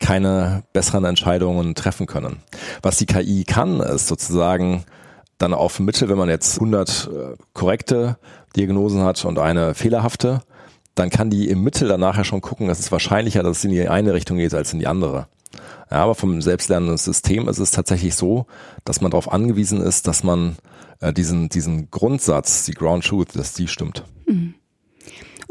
keine 0.00 0.64
besseren 0.72 1.04
Entscheidungen 1.04 1.74
treffen 1.74 2.06
können. 2.06 2.42
Was 2.82 2.98
die 2.98 3.06
KI 3.06 3.44
kann, 3.44 3.80
ist 3.80 4.08
sozusagen 4.08 4.84
dann 5.38 5.54
auf 5.54 5.80
Mittel, 5.80 6.08
wenn 6.08 6.18
man 6.18 6.28
jetzt 6.28 6.56
100 6.56 7.10
äh, 7.12 7.36
korrekte 7.52 8.18
Diagnosen 8.56 9.02
hat 9.02 9.24
und 9.24 9.38
eine 9.38 9.74
fehlerhafte, 9.74 10.42
dann 10.94 11.10
kann 11.10 11.30
die 11.30 11.48
im 11.48 11.62
Mittel 11.62 11.88
dann 11.88 12.00
nachher 12.00 12.24
schon 12.24 12.40
gucken, 12.40 12.68
dass 12.68 12.78
es 12.78 12.92
wahrscheinlicher, 12.92 13.42
dass 13.42 13.58
es 13.58 13.64
in 13.64 13.72
die 13.72 13.88
eine 13.88 14.14
Richtung 14.14 14.38
geht 14.38 14.54
als 14.54 14.72
in 14.72 14.78
die 14.78 14.86
andere. 14.86 15.26
Ja, 15.90 15.98
aber 15.98 16.14
vom 16.14 16.40
selbstlernenden 16.40 16.96
System 16.96 17.48
ist 17.48 17.58
es 17.58 17.70
tatsächlich 17.70 18.14
so, 18.14 18.46
dass 18.84 19.00
man 19.00 19.10
darauf 19.10 19.32
angewiesen 19.32 19.80
ist, 19.80 20.06
dass 20.06 20.24
man 20.24 20.56
äh, 21.00 21.12
diesen, 21.12 21.48
diesen 21.48 21.90
Grundsatz, 21.90 22.64
die 22.64 22.72
Ground 22.72 23.04
Truth, 23.04 23.36
dass 23.36 23.54
die 23.54 23.68
stimmt. 23.68 24.04
Mhm. 24.26 24.54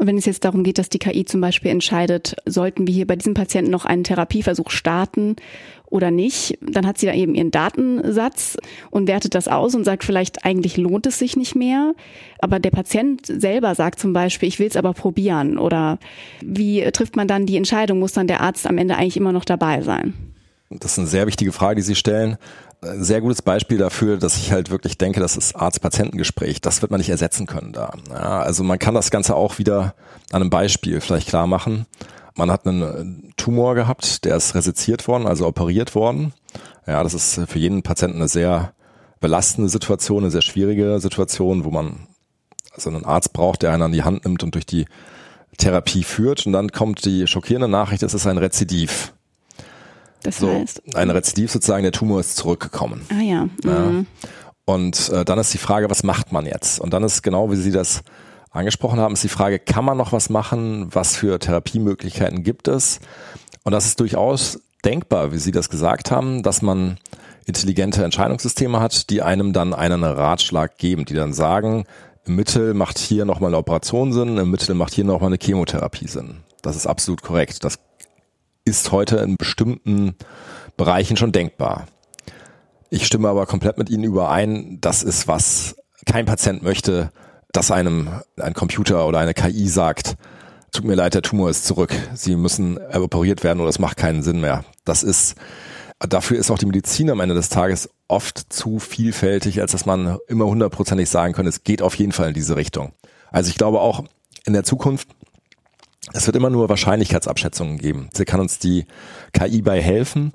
Wenn 0.06 0.18
es 0.18 0.26
jetzt 0.26 0.44
darum 0.44 0.64
geht, 0.64 0.78
dass 0.78 0.90
die 0.90 0.98
KI 0.98 1.24
zum 1.24 1.40
Beispiel 1.40 1.70
entscheidet, 1.70 2.36
sollten 2.44 2.86
wir 2.86 2.92
hier 2.94 3.06
bei 3.06 3.16
diesem 3.16 3.32
Patienten 3.32 3.70
noch 3.70 3.86
einen 3.86 4.04
Therapieversuch 4.04 4.70
starten 4.70 5.36
oder 5.86 6.10
nicht, 6.10 6.58
dann 6.60 6.86
hat 6.86 6.98
sie 6.98 7.06
da 7.06 7.14
eben 7.14 7.34
ihren 7.34 7.50
Datensatz 7.50 8.58
und 8.90 9.08
wertet 9.08 9.34
das 9.34 9.48
aus 9.48 9.74
und 9.74 9.84
sagt 9.84 10.04
vielleicht, 10.04 10.44
eigentlich 10.44 10.76
lohnt 10.76 11.06
es 11.06 11.18
sich 11.18 11.36
nicht 11.36 11.54
mehr. 11.54 11.94
Aber 12.40 12.58
der 12.58 12.70
Patient 12.70 13.24
selber 13.24 13.74
sagt 13.74 13.98
zum 13.98 14.12
Beispiel, 14.12 14.48
ich 14.48 14.58
will 14.58 14.66
es 14.66 14.76
aber 14.76 14.92
probieren. 14.92 15.56
Oder 15.56 15.98
wie 16.42 16.82
trifft 16.90 17.16
man 17.16 17.28
dann 17.28 17.46
die 17.46 17.56
Entscheidung? 17.56 17.98
Muss 17.98 18.12
dann 18.12 18.26
der 18.26 18.40
Arzt 18.42 18.66
am 18.66 18.76
Ende 18.76 18.96
eigentlich 18.96 19.16
immer 19.16 19.32
noch 19.32 19.44
dabei 19.44 19.80
sein? 19.80 20.12
Das 20.68 20.92
ist 20.92 20.98
eine 20.98 21.08
sehr 21.08 21.26
wichtige 21.26 21.52
Frage, 21.52 21.76
die 21.76 21.82
Sie 21.82 21.94
stellen 21.94 22.36
sehr 22.96 23.20
gutes 23.20 23.42
Beispiel 23.42 23.78
dafür, 23.78 24.16
dass 24.16 24.36
ich 24.36 24.52
halt 24.52 24.70
wirklich 24.70 24.98
denke, 24.98 25.20
das 25.20 25.36
ist 25.36 25.56
Arzt-Patientengespräch. 25.56 26.60
Das 26.60 26.82
wird 26.82 26.90
man 26.90 26.98
nicht 26.98 27.10
ersetzen 27.10 27.46
können 27.46 27.72
da. 27.72 27.92
Ja, 28.10 28.40
also 28.40 28.64
man 28.64 28.78
kann 28.78 28.94
das 28.94 29.10
Ganze 29.10 29.36
auch 29.36 29.58
wieder 29.58 29.94
an 30.32 30.42
einem 30.42 30.50
Beispiel 30.50 31.00
vielleicht 31.00 31.28
klar 31.28 31.46
machen. 31.46 31.86
Man 32.36 32.50
hat 32.50 32.66
einen 32.66 33.28
äh, 33.28 33.32
Tumor 33.36 33.74
gehabt, 33.74 34.24
der 34.24 34.36
ist 34.36 34.54
resiziert 34.54 35.06
worden, 35.06 35.26
also 35.26 35.46
operiert 35.46 35.94
worden. 35.94 36.32
Ja, 36.86 37.02
das 37.02 37.14
ist 37.14 37.40
für 37.48 37.58
jeden 37.58 37.82
Patienten 37.82 38.18
eine 38.18 38.28
sehr 38.28 38.72
belastende 39.20 39.70
Situation, 39.70 40.24
eine 40.24 40.30
sehr 40.30 40.42
schwierige 40.42 41.00
Situation, 41.00 41.64
wo 41.64 41.70
man 41.70 42.08
also 42.72 42.90
einen 42.90 43.04
Arzt 43.04 43.32
braucht, 43.32 43.62
der 43.62 43.72
einen 43.72 43.82
an 43.82 43.92
die 43.92 44.02
Hand 44.02 44.24
nimmt 44.24 44.42
und 44.42 44.54
durch 44.54 44.66
die 44.66 44.86
Therapie 45.56 46.02
führt. 46.02 46.44
Und 46.46 46.52
dann 46.52 46.72
kommt 46.72 47.04
die 47.04 47.26
schockierende 47.26 47.68
Nachricht, 47.68 48.02
es 48.02 48.14
ist 48.14 48.26
ein 48.26 48.38
Rezidiv. 48.38 49.14
Das 50.24 50.38
so, 50.38 50.52
heißt. 50.52 50.96
Ein 50.96 51.10
Rezidiv 51.10 51.52
sozusagen, 51.52 51.84
der 51.84 51.92
Tumor 51.92 52.18
ist 52.18 52.36
zurückgekommen. 52.36 53.06
Ah 53.10 53.22
ja. 53.22 53.44
Mhm. 53.44 53.50
ja. 53.64 54.04
Und 54.64 55.10
äh, 55.10 55.24
dann 55.24 55.38
ist 55.38 55.54
die 55.54 55.58
Frage, 55.58 55.90
was 55.90 56.02
macht 56.02 56.32
man 56.32 56.46
jetzt? 56.46 56.80
Und 56.80 56.92
dann 56.92 57.04
ist 57.04 57.22
genau, 57.22 57.50
wie 57.50 57.56
Sie 57.56 57.70
das 57.70 58.02
angesprochen 58.50 58.98
haben, 58.98 59.14
ist 59.14 59.22
die 59.22 59.28
Frage, 59.28 59.58
kann 59.58 59.84
man 59.84 59.98
noch 59.98 60.12
was 60.12 60.30
machen? 60.30 60.88
Was 60.90 61.16
für 61.16 61.38
Therapiemöglichkeiten 61.38 62.42
gibt 62.42 62.68
es? 62.68 63.00
Und 63.62 63.72
das 63.72 63.84
ist 63.86 64.00
durchaus 64.00 64.60
denkbar, 64.84 65.32
wie 65.32 65.38
Sie 65.38 65.52
das 65.52 65.68
gesagt 65.68 66.10
haben, 66.10 66.42
dass 66.42 66.62
man 66.62 66.98
intelligente 67.46 68.02
Entscheidungssysteme 68.02 68.80
hat, 68.80 69.10
die 69.10 69.20
einem 69.20 69.52
dann 69.52 69.74
einen 69.74 70.02
Ratschlag 70.02 70.78
geben, 70.78 71.04
die 71.04 71.14
dann 71.14 71.34
sagen, 71.34 71.84
im 72.24 72.36
Mittel 72.36 72.72
macht 72.72 72.98
hier 72.98 73.26
nochmal 73.26 73.50
eine 73.50 73.58
Operation 73.58 74.14
Sinn, 74.14 74.38
im 74.38 74.50
Mittel 74.50 74.74
macht 74.74 74.94
hier 74.94 75.04
nochmal 75.04 75.28
eine 75.28 75.38
Chemotherapie 75.38 76.08
Sinn. 76.08 76.38
Das 76.62 76.76
ist 76.76 76.86
absolut 76.86 77.20
korrekt. 77.20 77.64
Das 77.64 77.78
ist 78.64 78.92
heute 78.92 79.16
in 79.16 79.36
bestimmten 79.36 80.14
Bereichen 80.76 81.16
schon 81.16 81.32
denkbar. 81.32 81.86
Ich 82.90 83.06
stimme 83.06 83.28
aber 83.28 83.46
komplett 83.46 83.78
mit 83.78 83.90
Ihnen 83.90 84.04
überein, 84.04 84.78
das 84.80 85.02
ist 85.02 85.28
was 85.28 85.76
kein 86.06 86.26
Patient 86.26 86.62
möchte, 86.62 87.10
dass 87.52 87.70
einem 87.70 88.08
ein 88.40 88.54
Computer 88.54 89.06
oder 89.06 89.18
eine 89.18 89.34
KI 89.34 89.68
sagt, 89.68 90.16
tut 90.72 90.84
mir 90.84 90.94
leid, 90.94 91.14
der 91.14 91.22
Tumor 91.22 91.50
ist 91.50 91.66
zurück, 91.66 91.92
Sie 92.14 92.36
müssen 92.36 92.78
operiert 92.78 93.44
werden 93.44 93.60
oder 93.60 93.68
es 93.68 93.78
macht 93.78 93.96
keinen 93.96 94.22
Sinn 94.22 94.40
mehr. 94.40 94.64
Das 94.84 95.02
ist, 95.02 95.36
dafür 95.98 96.38
ist 96.38 96.50
auch 96.50 96.58
die 96.58 96.66
Medizin 96.66 97.10
am 97.10 97.20
Ende 97.20 97.34
des 97.34 97.48
Tages 97.48 97.90
oft 98.08 98.52
zu 98.52 98.78
vielfältig, 98.78 99.60
als 99.60 99.72
dass 99.72 99.86
man 99.86 100.18
immer 100.26 100.46
hundertprozentig 100.46 101.08
sagen 101.08 101.32
kann, 101.32 101.46
es 101.46 101.64
geht 101.64 101.82
auf 101.82 101.94
jeden 101.94 102.12
Fall 102.12 102.28
in 102.28 102.34
diese 102.34 102.56
Richtung. 102.56 102.92
Also 103.30 103.50
ich 103.50 103.56
glaube 103.56 103.80
auch 103.80 104.04
in 104.46 104.52
der 104.52 104.64
Zukunft 104.64 105.08
es 106.12 106.26
wird 106.26 106.36
immer 106.36 106.50
nur 106.50 106.68
Wahrscheinlichkeitsabschätzungen 106.68 107.78
geben. 107.78 108.08
Sie 108.12 108.24
kann 108.24 108.40
uns 108.40 108.58
die 108.58 108.86
KI 109.32 109.62
bei 109.62 109.80
helfen. 109.80 110.32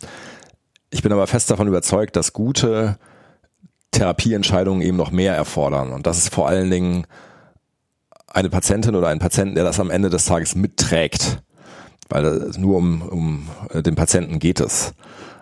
Ich 0.89 1.03
bin 1.03 1.11
aber 1.11 1.27
fest 1.27 1.51
davon 1.51 1.67
überzeugt, 1.67 2.15
dass 2.15 2.33
gute 2.33 2.97
Therapieentscheidungen 3.91 4.81
eben 4.81 4.97
noch 4.97 5.11
mehr 5.11 5.35
erfordern. 5.35 5.91
Und 5.91 6.07
das 6.07 6.17
ist 6.17 6.33
vor 6.33 6.47
allen 6.47 6.69
Dingen 6.69 7.05
eine 8.27 8.49
Patientin 8.49 8.95
oder 8.95 9.07
ein 9.07 9.19
Patient, 9.19 9.55
der 9.55 9.63
das 9.63 9.79
am 9.79 9.91
Ende 9.91 10.09
des 10.09 10.25
Tages 10.25 10.55
mitträgt. 10.55 11.41
Weil 12.09 12.51
nur 12.57 12.77
um, 12.77 13.01
um 13.03 13.49
den 13.81 13.95
Patienten 13.95 14.39
geht 14.39 14.59
es. 14.59 14.93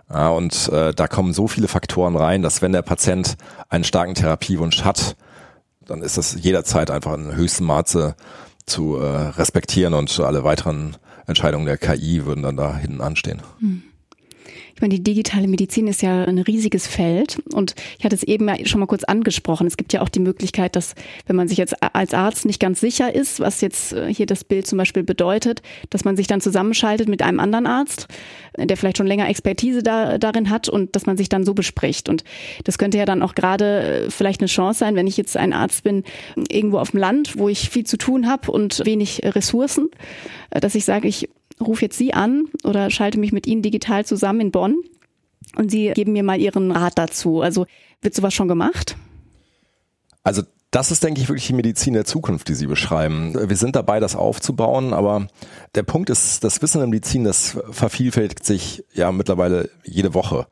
Ja, 0.09 0.29
und 0.29 0.69
äh, 0.69 0.93
da 0.93 1.07
kommen 1.07 1.33
so 1.33 1.47
viele 1.47 1.67
Faktoren 1.67 2.15
rein, 2.15 2.41
dass 2.41 2.61
wenn 2.61 2.71
der 2.71 2.81
Patient 2.81 3.35
einen 3.69 3.83
starken 3.83 4.15
Therapiewunsch 4.15 4.83
hat, 4.83 5.15
dann 5.85 6.01
ist 6.01 6.17
das 6.17 6.35
jederzeit 6.41 6.91
einfach 6.91 7.13
in 7.13 7.35
höchstem 7.35 7.65
Maße 7.65 8.15
zu 8.67 8.97
äh, 8.97 9.05
respektieren 9.05 9.93
und 9.93 10.19
alle 10.19 10.43
weiteren 10.43 10.97
Entscheidungen 11.25 11.65
der 11.65 11.77
KI 11.77 12.25
würden 12.25 12.43
dann 12.43 12.57
da 12.57 12.77
hinten 12.77 13.01
anstehen. 13.01 13.41
Hm. 13.59 13.83
Ich 14.77 14.81
meine, 14.81 14.93
die 14.93 15.01
digitale 15.01 15.47
Medizin 15.47 15.87
ist 15.87 16.03
ja 16.03 16.25
ein 16.25 16.37
riesiges 16.37 16.85
Feld 16.85 17.39
und 17.51 17.73
ich 17.97 18.05
hatte 18.05 18.13
es 18.13 18.21
eben 18.21 18.47
schon 18.67 18.79
mal 18.79 18.85
kurz 18.85 19.03
angesprochen. 19.03 19.65
Es 19.65 19.75
gibt 19.75 19.91
ja 19.91 20.01
auch 20.01 20.09
die 20.09 20.19
Möglichkeit, 20.19 20.75
dass 20.75 20.93
wenn 21.25 21.35
man 21.35 21.47
sich 21.47 21.57
jetzt 21.57 21.81
als 21.95 22.13
Arzt 22.13 22.45
nicht 22.45 22.59
ganz 22.59 22.79
sicher 22.79 23.15
ist, 23.15 23.39
was 23.39 23.61
jetzt 23.61 23.93
äh, 23.93 24.13
hier 24.13 24.27
das 24.27 24.43
Bild 24.43 24.67
zum 24.67 24.77
Beispiel 24.77 25.01
bedeutet, 25.01 25.63
dass 25.89 26.05
man 26.05 26.15
sich 26.15 26.27
dann 26.27 26.41
zusammenschaltet 26.41 27.09
mit 27.09 27.23
einem 27.23 27.39
anderen 27.39 27.65
Arzt, 27.65 28.07
der 28.55 28.77
vielleicht 28.77 28.97
schon 28.97 29.07
länger 29.07 29.27
Expertise 29.27 29.81
da, 29.81 30.19
darin 30.19 30.51
hat 30.51 30.69
und 30.69 30.95
dass 30.95 31.07
man 31.07 31.17
sich 31.17 31.27
dann 31.27 31.43
so 31.43 31.55
bespricht. 31.55 32.07
Und 32.07 32.23
das 32.63 32.77
könnte 32.77 32.99
ja 32.99 33.05
dann 33.05 33.23
auch 33.23 33.33
gerade 33.33 34.05
äh, 34.05 34.11
vielleicht 34.11 34.41
eine 34.41 34.47
Chance 34.47 34.77
sein, 34.77 34.95
wenn 34.95 35.07
ich 35.07 35.17
jetzt 35.17 35.37
ein 35.37 35.53
Arzt 35.53 35.85
bin, 35.85 36.03
irgendwo 36.49 36.77
auf 36.77 36.91
dem 36.91 36.99
Land, 36.99 37.39
wo 37.39 37.49
ich 37.49 37.71
viel 37.71 37.87
zu 37.87 37.97
tun 37.97 38.29
habe 38.29 38.51
und 38.51 38.85
wenig 38.85 39.21
Ressourcen, 39.23 39.89
äh, 40.51 40.59
dass 40.59 40.75
ich 40.75 40.85
sage, 40.85 41.07
ich 41.07 41.29
rufe 41.59 41.85
jetzt 41.85 41.97
Sie 41.97 42.13
an 42.13 42.45
oder 42.63 42.89
schalte 42.89 43.19
mich 43.19 43.31
mit 43.31 43.47
Ihnen 43.47 43.61
digital 43.61 44.05
zusammen 44.05 44.41
in 44.41 44.51
Bonn 44.51 44.75
und 45.55 45.71
Sie 45.71 45.91
geben 45.91 46.13
mir 46.13 46.23
mal 46.23 46.39
Ihren 46.39 46.71
Rat 46.71 46.97
dazu. 46.97 47.41
Also 47.41 47.65
wird 48.01 48.13
sowas 48.13 48.33
schon 48.33 48.47
gemacht? 48.47 48.95
Also 50.23 50.43
das 50.71 50.91
ist, 50.91 51.03
denke 51.03 51.21
ich, 51.21 51.29
wirklich 51.29 51.47
die 51.47 51.53
Medizin 51.53 51.93
der 51.93 52.05
Zukunft, 52.05 52.49
die 52.49 52.53
Sie 52.53 52.67
beschreiben. 52.67 53.33
Wir 53.49 53.55
sind 53.55 53.75
dabei, 53.75 53.99
das 53.99 54.15
aufzubauen, 54.15 54.93
aber 54.93 55.27
der 55.75 55.83
Punkt 55.83 56.09
ist, 56.09 56.43
das 56.43 56.61
Wissen 56.61 56.77
in 56.77 56.81
der 56.81 56.87
Medizin, 56.89 57.23
das 57.23 57.57
vervielfältigt 57.71 58.45
sich 58.45 58.83
ja 58.93 59.11
mittlerweile 59.11 59.69
jede 59.83 60.13
Woche. 60.13 60.47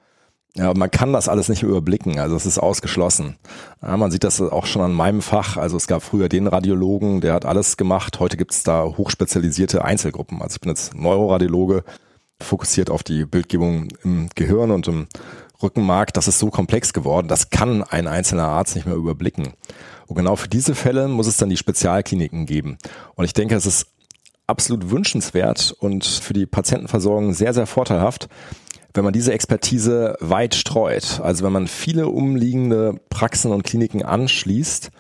Ja, 0.58 0.74
man 0.74 0.90
kann 0.90 1.12
das 1.12 1.28
alles 1.28 1.50
nicht 1.50 1.64
überblicken, 1.64 2.18
also 2.18 2.38
es 2.38 2.46
ist 2.46 2.60
ausgeschlossen. 2.60 3.36
Ja, 3.82 3.98
man 3.98 4.10
sieht 4.10 4.24
das 4.24 4.40
auch 4.40 4.66
schon 4.66 4.82
an 4.82 4.94
meinem 4.94 5.22
Fach. 5.22 5.58
Also 5.58 5.76
es 5.76 5.86
gab 5.86 6.02
früher 6.02 6.30
den 6.30 6.48
Radiologen, 6.48 7.20
der 7.20 7.34
hat 7.34 7.46
alles 7.46 7.76
gemacht. 7.76 8.20
Heute 8.22 8.38
gibt 8.38 8.54
es 8.54 8.64
da 8.64 8.86
hochspezialisierte 8.86 9.84
Einzelgruppen. 9.84 10.42
Also 10.42 10.56
ich 10.56 10.62
bin 10.62 10.70
jetzt 10.70 10.96
Neuroradiologe, 10.96 11.84
fokussiert 12.42 12.90
auf 12.90 13.04
die 13.04 13.26
Bildgebung 13.26 13.90
im 14.04 14.30
Gehirn 14.34 14.72
und 14.72 14.88
im 14.88 15.08
Rückenmark. 15.62 16.14
Das 16.14 16.30
ist 16.30 16.40
so 16.40 16.50
komplex 16.50 16.94
geworden, 16.94 17.28
das 17.28 17.50
kann 17.50 17.84
ein 17.84 18.08
einzelner 18.08 18.48
Arzt 18.48 18.76
nicht 18.76 18.88
mehr 18.88 18.96
überblicken. 18.96 19.54
Und 20.08 20.16
genau 20.16 20.38
für 20.38 20.48
diese 20.48 20.74
Fälle 20.74 21.10
muss 21.10 21.28
es 21.28 21.38
dann 21.38 21.50
die 21.50 21.58
Spezialkliniken 21.58 22.46
geben. 22.46 22.78
Und 23.16 23.26
ich 23.26 23.34
denke, 23.34 23.56
es 23.56 23.66
ist 23.66 23.88
absolut 24.48 24.92
wünschenswert 24.92 25.76
und 25.80 26.06
für 26.06 26.34
die 26.34 26.46
Patientenversorgung 26.46 27.34
sehr, 27.34 27.54
sehr 27.54 27.68
vorteilhaft, 27.68 28.28
wenn 28.94 29.04
man 29.04 29.14
diese 29.14 29.34
Expertise 29.34 30.16
weit 30.20 30.56
streut. 30.56 31.20
Also 31.22 31.44
wenn 31.44 31.52
man 31.52 31.68
viele 31.68 32.08
umliegende 32.08 32.96
Praxen 33.10 33.52
und 33.52 33.64
Kliniken 33.64 34.04
anschließt 34.04 34.92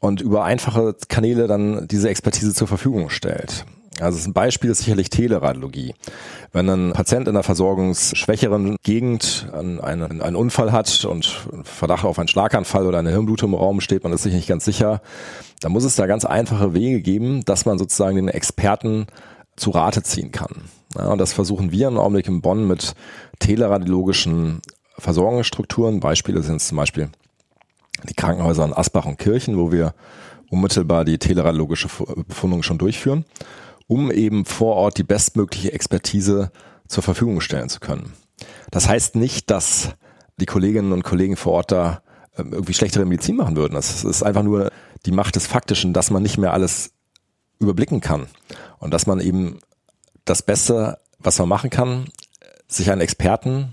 und 0.00 0.20
über 0.20 0.44
einfache 0.44 0.96
Kanäle 1.08 1.46
dann 1.46 1.86
diese 1.88 2.08
Expertise 2.08 2.54
zur 2.54 2.68
Verfügung 2.68 3.10
stellt. 3.10 3.64
Also 4.00 4.28
ein 4.28 4.32
Beispiel 4.32 4.70
ist 4.70 4.78
sicherlich 4.78 5.10
Teleradiologie. 5.10 5.94
Wenn 6.52 6.68
ein 6.68 6.92
Patient 6.92 7.28
in 7.28 7.36
einer 7.36 7.42
versorgungsschwächeren 7.42 8.76
Gegend 8.82 9.48
einen, 9.52 9.80
einen 9.80 10.36
Unfall 10.36 10.72
hat 10.72 11.04
und 11.04 11.26
Verdacht 11.64 12.04
auf 12.04 12.18
einen 12.18 12.28
Schlaganfall 12.28 12.86
oder 12.86 12.98
eine 12.98 13.10
Hirnblutung 13.10 13.50
im 13.50 13.58
Raum 13.58 13.80
steht, 13.80 14.02
man 14.02 14.12
ist 14.12 14.22
sich 14.22 14.34
nicht 14.34 14.48
ganz 14.48 14.64
sicher, 14.64 15.00
dann 15.60 15.72
muss 15.72 15.84
es 15.84 15.96
da 15.96 16.06
ganz 16.06 16.24
einfache 16.24 16.74
Wege 16.74 17.00
geben, 17.00 17.44
dass 17.44 17.66
man 17.66 17.78
sozusagen 17.78 18.16
den 18.16 18.28
Experten 18.28 19.06
zu 19.56 19.70
Rate 19.70 20.02
ziehen 20.02 20.32
kann. 20.32 20.64
Ja, 20.96 21.06
und 21.06 21.18
das 21.18 21.32
versuchen 21.32 21.70
wir 21.70 21.88
im 21.88 21.98
Augenblick 21.98 22.26
in 22.26 22.40
Bonn 22.40 22.66
mit 22.66 22.94
teleradiologischen 23.38 24.60
Versorgungsstrukturen. 24.98 26.00
Beispiele 26.00 26.42
sind 26.42 26.60
zum 26.60 26.76
Beispiel 26.76 27.10
die 28.08 28.14
Krankenhäuser 28.14 28.64
in 28.64 28.72
Asbach 28.72 29.04
und 29.04 29.18
Kirchen, 29.18 29.58
wo 29.58 29.70
wir 29.70 29.94
unmittelbar 30.50 31.04
die 31.04 31.18
teleradiologische 31.18 31.88
Befundung 32.26 32.62
schon 32.62 32.78
durchführen, 32.78 33.24
um 33.90 34.12
eben 34.12 34.44
vor 34.44 34.76
Ort 34.76 34.98
die 34.98 35.02
bestmögliche 35.02 35.72
Expertise 35.72 36.52
zur 36.86 37.02
Verfügung 37.02 37.40
stellen 37.40 37.68
zu 37.68 37.80
können. 37.80 38.12
Das 38.70 38.88
heißt 38.88 39.16
nicht, 39.16 39.50
dass 39.50 39.96
die 40.38 40.46
Kolleginnen 40.46 40.92
und 40.92 41.02
Kollegen 41.02 41.36
vor 41.36 41.54
Ort 41.54 41.72
da 41.72 42.00
ähm, 42.38 42.52
irgendwie 42.52 42.72
schlechtere 42.72 43.04
Medizin 43.04 43.34
machen 43.34 43.56
würden. 43.56 43.74
Das 43.74 44.04
ist 44.04 44.22
einfach 44.22 44.44
nur 44.44 44.70
die 45.06 45.10
Macht 45.10 45.34
des 45.34 45.48
Faktischen, 45.48 45.92
dass 45.92 46.12
man 46.12 46.22
nicht 46.22 46.38
mehr 46.38 46.52
alles 46.52 46.92
überblicken 47.58 48.00
kann 48.00 48.28
und 48.78 48.94
dass 48.94 49.08
man 49.08 49.18
eben 49.18 49.58
das 50.24 50.42
Beste, 50.42 50.98
was 51.18 51.40
man 51.40 51.48
machen 51.48 51.70
kann, 51.70 52.04
sich 52.68 52.92
einen 52.92 53.00
Experten 53.00 53.72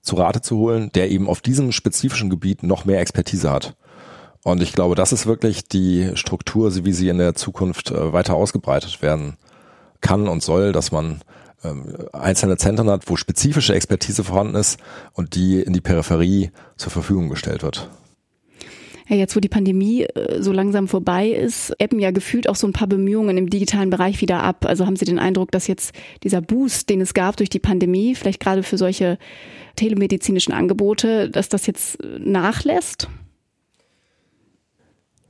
zu 0.00 0.16
Rate 0.16 0.40
zu 0.40 0.56
holen, 0.56 0.90
der 0.94 1.10
eben 1.10 1.28
auf 1.28 1.42
diesem 1.42 1.70
spezifischen 1.70 2.30
Gebiet 2.30 2.62
noch 2.62 2.86
mehr 2.86 3.00
Expertise 3.00 3.50
hat. 3.50 3.76
Und 4.42 4.62
ich 4.62 4.72
glaube, 4.72 4.94
das 4.94 5.12
ist 5.12 5.26
wirklich 5.26 5.68
die 5.68 6.12
Struktur, 6.14 6.74
wie 6.86 6.92
sie 6.94 7.10
in 7.10 7.18
der 7.18 7.34
Zukunft 7.34 7.90
äh, 7.90 8.14
weiter 8.14 8.36
ausgebreitet 8.36 9.02
werden 9.02 9.36
kann 10.00 10.28
und 10.28 10.42
soll, 10.42 10.72
dass 10.72 10.92
man 10.92 11.20
ähm, 11.64 11.94
einzelne 12.12 12.56
Zentren 12.56 12.90
hat, 12.90 13.08
wo 13.08 13.16
spezifische 13.16 13.74
Expertise 13.74 14.24
vorhanden 14.24 14.54
ist 14.54 14.78
und 15.12 15.34
die 15.34 15.60
in 15.60 15.72
die 15.72 15.80
Peripherie 15.80 16.50
zur 16.76 16.90
Verfügung 16.90 17.28
gestellt 17.28 17.62
wird. 17.62 17.90
Ja, 19.10 19.16
jetzt 19.16 19.34
wo 19.34 19.40
die 19.40 19.48
Pandemie 19.48 20.04
äh, 20.04 20.40
so 20.40 20.52
langsam 20.52 20.86
vorbei 20.86 21.28
ist, 21.28 21.74
ebben 21.80 21.98
ja 21.98 22.12
gefühlt 22.12 22.48
auch 22.48 22.54
so 22.54 22.68
ein 22.68 22.72
paar 22.72 22.86
Bemühungen 22.86 23.36
im 23.36 23.50
digitalen 23.50 23.90
Bereich 23.90 24.20
wieder 24.20 24.42
ab. 24.42 24.64
Also 24.64 24.86
haben 24.86 24.94
Sie 24.94 25.04
den 25.04 25.18
Eindruck, 25.18 25.50
dass 25.50 25.66
jetzt 25.66 25.92
dieser 26.22 26.40
Boost, 26.40 26.88
den 26.88 27.00
es 27.00 27.12
gab 27.12 27.36
durch 27.36 27.50
die 27.50 27.58
Pandemie, 27.58 28.14
vielleicht 28.14 28.38
gerade 28.38 28.62
für 28.62 28.78
solche 28.78 29.18
telemedizinischen 29.74 30.54
Angebote, 30.54 31.28
dass 31.28 31.48
das 31.48 31.66
jetzt 31.66 31.98
nachlässt? 32.20 33.08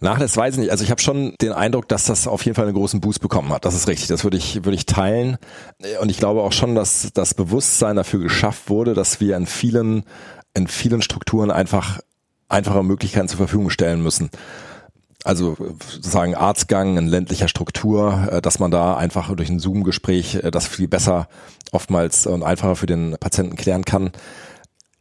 Nachlässt 0.00 0.36
weiß 0.36 0.54
ich 0.54 0.60
nicht. 0.60 0.70
Also 0.70 0.82
ich 0.82 0.90
habe 0.90 1.00
schon 1.00 1.34
den 1.42 1.52
Eindruck, 1.52 1.86
dass 1.88 2.04
das 2.04 2.26
auf 2.26 2.44
jeden 2.44 2.54
Fall 2.54 2.64
einen 2.64 2.74
großen 2.74 3.00
Boost 3.00 3.20
bekommen 3.20 3.50
hat. 3.50 3.66
Das 3.66 3.74
ist 3.74 3.86
richtig. 3.86 4.08
Das 4.08 4.24
würde 4.24 4.38
ich, 4.38 4.64
würde 4.64 4.74
ich 4.74 4.86
teilen. 4.86 5.36
Und 6.00 6.10
ich 6.10 6.16
glaube 6.16 6.40
auch 6.40 6.52
schon, 6.52 6.74
dass 6.74 7.10
das 7.12 7.34
Bewusstsein 7.34 7.96
dafür 7.96 8.20
geschafft 8.20 8.70
wurde, 8.70 8.94
dass 8.94 9.20
wir 9.20 9.36
in 9.36 9.46
vielen, 9.46 10.04
in 10.54 10.68
vielen 10.68 11.02
Strukturen 11.02 11.50
einfach 11.50 12.00
einfache 12.48 12.82
Möglichkeiten 12.82 13.28
zur 13.28 13.36
Verfügung 13.36 13.68
stellen 13.68 14.02
müssen. 14.02 14.30
Also 15.22 15.54
sozusagen 15.86 16.34
Arztgang 16.34 16.96
in 16.96 17.06
ländlicher 17.06 17.48
Struktur, 17.48 18.28
äh, 18.32 18.40
dass 18.40 18.58
man 18.58 18.70
da 18.70 18.96
einfach 18.96 19.34
durch 19.34 19.50
ein 19.50 19.58
Zoom-Gespräch 19.58 20.36
äh, 20.36 20.50
das 20.50 20.66
viel 20.66 20.88
besser 20.88 21.28
oftmals 21.72 22.26
und 22.26 22.42
einfacher 22.42 22.74
für 22.74 22.86
den 22.86 23.16
Patienten 23.20 23.56
klären 23.56 23.84
kann. 23.84 24.12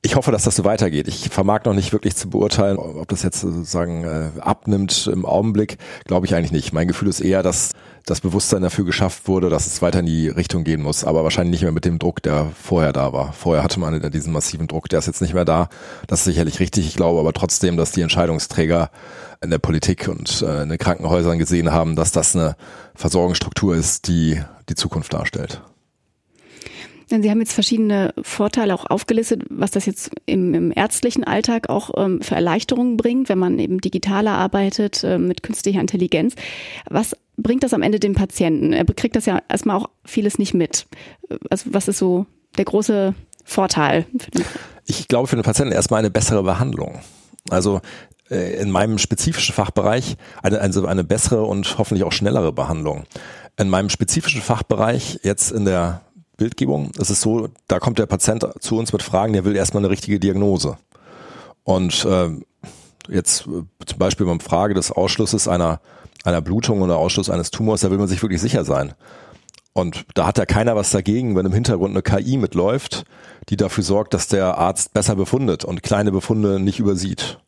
Ich 0.01 0.15
hoffe, 0.15 0.31
dass 0.31 0.43
das 0.43 0.55
so 0.55 0.63
weitergeht. 0.63 1.09
Ich 1.09 1.27
vermag 1.27 1.65
noch 1.65 1.73
nicht 1.73 1.91
wirklich 1.91 2.15
zu 2.15 2.29
beurteilen, 2.29 2.77
ob 2.77 3.09
das 3.09 3.21
jetzt 3.21 3.41
sozusagen 3.41 4.05
äh, 4.05 4.29
abnimmt 4.39 5.07
im 5.11 5.25
Augenblick. 5.25 5.77
Glaube 6.05 6.25
ich 6.25 6.33
eigentlich 6.33 6.53
nicht. 6.53 6.71
Mein 6.71 6.87
Gefühl 6.87 7.09
ist 7.09 7.19
eher, 7.19 7.43
dass 7.43 7.73
das 8.05 8.21
Bewusstsein 8.21 8.61
dafür 8.61 8.85
geschafft 8.85 9.27
wurde, 9.27 9.49
dass 9.49 9.67
es 9.67 9.81
weiter 9.81 9.99
in 9.99 10.05
die 10.05 10.29
Richtung 10.29 10.63
gehen 10.63 10.81
muss, 10.81 11.03
aber 11.03 11.25
wahrscheinlich 11.25 11.51
nicht 11.51 11.63
mehr 11.63 11.73
mit 11.73 11.83
dem 11.83 11.99
Druck, 11.99 12.23
der 12.23 12.49
vorher 12.61 12.93
da 12.93 13.11
war. 13.11 13.33
Vorher 13.33 13.61
hatte 13.61 13.81
man 13.81 13.99
diesen 14.11 14.31
massiven 14.31 14.67
Druck, 14.67 14.87
der 14.87 14.99
ist 14.99 15.07
jetzt 15.07 15.21
nicht 15.21 15.33
mehr 15.33 15.43
da. 15.43 15.67
Das 16.07 16.19
ist 16.19 16.25
sicherlich 16.25 16.61
richtig. 16.61 16.87
Ich 16.87 16.95
glaube 16.95 17.19
aber 17.19 17.33
trotzdem, 17.33 17.75
dass 17.75 17.91
die 17.91 18.01
Entscheidungsträger 18.01 18.91
in 19.41 19.49
der 19.49 19.59
Politik 19.59 20.07
und 20.07 20.41
äh, 20.41 20.63
in 20.63 20.69
den 20.69 20.77
Krankenhäusern 20.77 21.39
gesehen 21.39 21.73
haben, 21.73 21.97
dass 21.97 22.13
das 22.13 22.37
eine 22.37 22.55
Versorgungsstruktur 22.95 23.75
ist, 23.75 24.07
die 24.07 24.41
die 24.69 24.75
Zukunft 24.75 25.11
darstellt. 25.11 25.61
Sie 27.09 27.29
haben 27.29 27.39
jetzt 27.39 27.53
verschiedene 27.53 28.13
Vorteile 28.21 28.73
auch 28.75 28.85
aufgelistet, 28.85 29.43
was 29.49 29.71
das 29.71 29.87
jetzt 29.87 30.11
im, 30.27 30.53
im 30.53 30.71
ärztlichen 30.75 31.23
Alltag 31.23 31.69
auch 31.69 31.89
ähm, 31.97 32.21
für 32.21 32.35
Erleichterungen 32.35 32.97
bringt, 32.97 33.29
wenn 33.29 33.39
man 33.39 33.57
eben 33.57 33.81
digitaler 33.81 34.31
arbeitet 34.31 35.03
äh, 35.03 35.17
mit 35.17 35.41
künstlicher 35.41 35.81
Intelligenz. 35.81 36.35
Was 36.89 37.15
bringt 37.37 37.63
das 37.63 37.73
am 37.73 37.81
Ende 37.81 37.99
dem 37.99 38.13
Patienten? 38.13 38.73
Er 38.73 38.85
kriegt 38.85 39.15
das 39.15 39.25
ja 39.25 39.41
erstmal 39.49 39.77
auch 39.77 39.89
vieles 40.05 40.37
nicht 40.37 40.53
mit. 40.53 40.85
Also 41.49 41.69
was 41.73 41.87
ist 41.87 41.97
so 41.97 42.27
der 42.57 42.65
große 42.65 43.15
Vorteil? 43.43 44.05
ich 44.85 45.07
glaube 45.07 45.27
für 45.27 45.35
den 45.35 45.43
Patienten 45.43 45.73
erstmal 45.73 45.99
eine 45.99 46.11
bessere 46.11 46.43
Behandlung. 46.43 46.99
Also 47.49 47.81
äh, 48.29 48.61
in 48.61 48.69
meinem 48.69 48.99
spezifischen 48.99 49.55
Fachbereich 49.55 50.15
eine, 50.43 50.59
also 50.61 50.85
eine 50.85 51.03
bessere 51.03 51.43
und 51.43 51.77
hoffentlich 51.79 52.03
auch 52.03 52.11
schnellere 52.11 52.51
Behandlung. 52.51 53.05
In 53.57 53.69
meinem 53.69 53.89
spezifischen 53.89 54.41
Fachbereich 54.41 55.19
jetzt 55.23 55.51
in 55.51 55.65
der 55.65 56.01
Bildgebung 56.39 56.91
ist 56.97 57.11
es 57.11 57.21
so, 57.21 57.49
da 57.67 57.79
kommt 57.79 57.99
der 57.99 58.07
Patient 58.07 58.47
zu 58.59 58.77
uns 58.77 58.91
mit 58.91 59.03
Fragen, 59.03 59.33
der 59.33 59.45
will 59.45 59.55
erstmal 59.55 59.81
eine 59.83 59.91
richtige 59.91 60.19
Diagnose. 60.19 60.77
Und 61.63 62.03
äh, 62.05 62.29
jetzt 63.09 63.43
zum 63.43 63.99
Beispiel 63.99 64.25
beim 64.25 64.39
Frage 64.39 64.73
des 64.73 64.91
Ausschlusses 64.91 65.47
einer, 65.47 65.81
einer 66.23 66.41
Blutung 66.41 66.81
oder 66.81 66.97
Ausschluss 66.97 67.29
eines 67.29 67.51
Tumors, 67.51 67.81
da 67.81 67.91
will 67.91 67.99
man 67.99 68.07
sich 68.07 68.23
wirklich 68.23 68.41
sicher 68.41 68.65
sein. 68.65 68.93
Und 69.73 70.05
da 70.15 70.25
hat 70.25 70.37
ja 70.37 70.45
keiner 70.45 70.75
was 70.75 70.89
dagegen, 70.89 71.35
wenn 71.35 71.45
im 71.45 71.53
Hintergrund 71.53 71.91
eine 71.91 72.01
KI 72.01 72.37
mitläuft, 72.37 73.03
die 73.49 73.57
dafür 73.57 73.83
sorgt, 73.83 74.13
dass 74.13 74.27
der 74.27 74.57
Arzt 74.57 74.93
besser 74.93 75.15
befundet 75.15 75.63
und 75.63 75.83
kleine 75.83 76.11
Befunde 76.11 76.59
nicht 76.59 76.79
übersieht. 76.79 77.39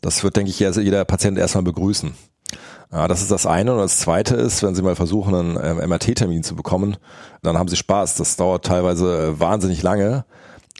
Das 0.00 0.24
wird, 0.24 0.36
denke 0.36 0.50
ich, 0.50 0.60
jeder 0.60 1.04
Patient 1.04 1.36
erstmal 1.36 1.64
begrüßen. 1.64 2.14
Ja, 2.92 3.06
das 3.06 3.22
ist 3.22 3.30
das 3.30 3.46
eine. 3.46 3.72
Und 3.72 3.78
das 3.78 3.98
zweite 3.98 4.34
ist, 4.34 4.62
wenn 4.62 4.74
Sie 4.74 4.82
mal 4.82 4.96
versuchen, 4.96 5.34
einen 5.34 5.58
ähm, 5.62 5.88
MRT-Termin 5.88 6.42
zu 6.42 6.56
bekommen, 6.56 6.96
dann 7.42 7.56
haben 7.56 7.68
Sie 7.68 7.76
Spaß. 7.76 8.16
Das 8.16 8.36
dauert 8.36 8.64
teilweise 8.64 9.28
äh, 9.28 9.40
wahnsinnig 9.40 9.82
lange. 9.82 10.24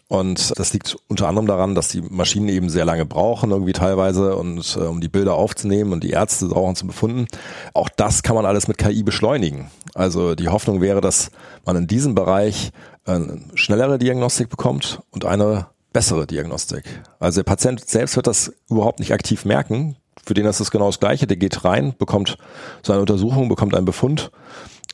Und 0.09 0.59
das 0.59 0.73
liegt 0.73 0.97
unter 1.07 1.29
anderem 1.29 1.47
daran, 1.47 1.77
dass 1.77 1.87
die 1.87 2.01
Maschinen 2.01 2.49
eben 2.49 2.69
sehr 2.69 2.85
lange 2.85 3.07
brauchen, 3.07 3.53
irgendwie 3.53 3.73
teilweise, 3.73 4.35
und 4.35 4.77
äh, 4.77 4.81
um 4.81 5.01
die 5.01 5.09
Bilder 5.09 5.35
aufzunehmen 5.35 5.93
und 5.93 6.03
die 6.03 6.11
Ärzte 6.11 6.47
brauchen 6.47 6.75
zu 6.75 6.85
befunden. 6.89 7.27
Auch 7.75 7.89
das 7.89 8.25
kann 8.25 8.35
man 8.35 8.45
alles 8.45 8.67
mit 8.67 8.77
KI 8.77 9.05
beschleunigen. 9.05 9.71
Also 9.95 10.35
die 10.35 10.49
Hoffnung 10.49 10.81
wäre, 10.81 11.01
dass 11.01 11.31
man 11.65 11.77
in 11.77 11.87
diesem 11.87 12.17
Bereich 12.17 12.73
eine 13.05 13.41
schnellere 13.55 13.99
Diagnostik 13.99 14.49
bekommt 14.49 15.01
und 15.13 15.25
eine 15.25 15.69
bessere 15.93 16.27
Diagnostik. 16.27 16.85
Also 17.21 17.43
der 17.43 17.45
Patient 17.45 17.89
selbst 17.89 18.17
wird 18.17 18.27
das 18.27 18.53
überhaupt 18.69 18.99
nicht 18.99 19.13
aktiv 19.13 19.45
merken 19.45 19.97
für 20.25 20.35
den 20.35 20.47
ist 20.47 20.61
es 20.61 20.71
genau 20.71 20.87
das 20.87 21.01
Gleiche. 21.01 21.27
Der 21.27 21.37
geht 21.37 21.65
rein, 21.65 21.95
bekommt 21.99 22.37
seine 22.83 23.01
Untersuchung, 23.01 23.49
bekommt 23.49 23.75
einen 23.75 23.87
Befund 23.87 24.31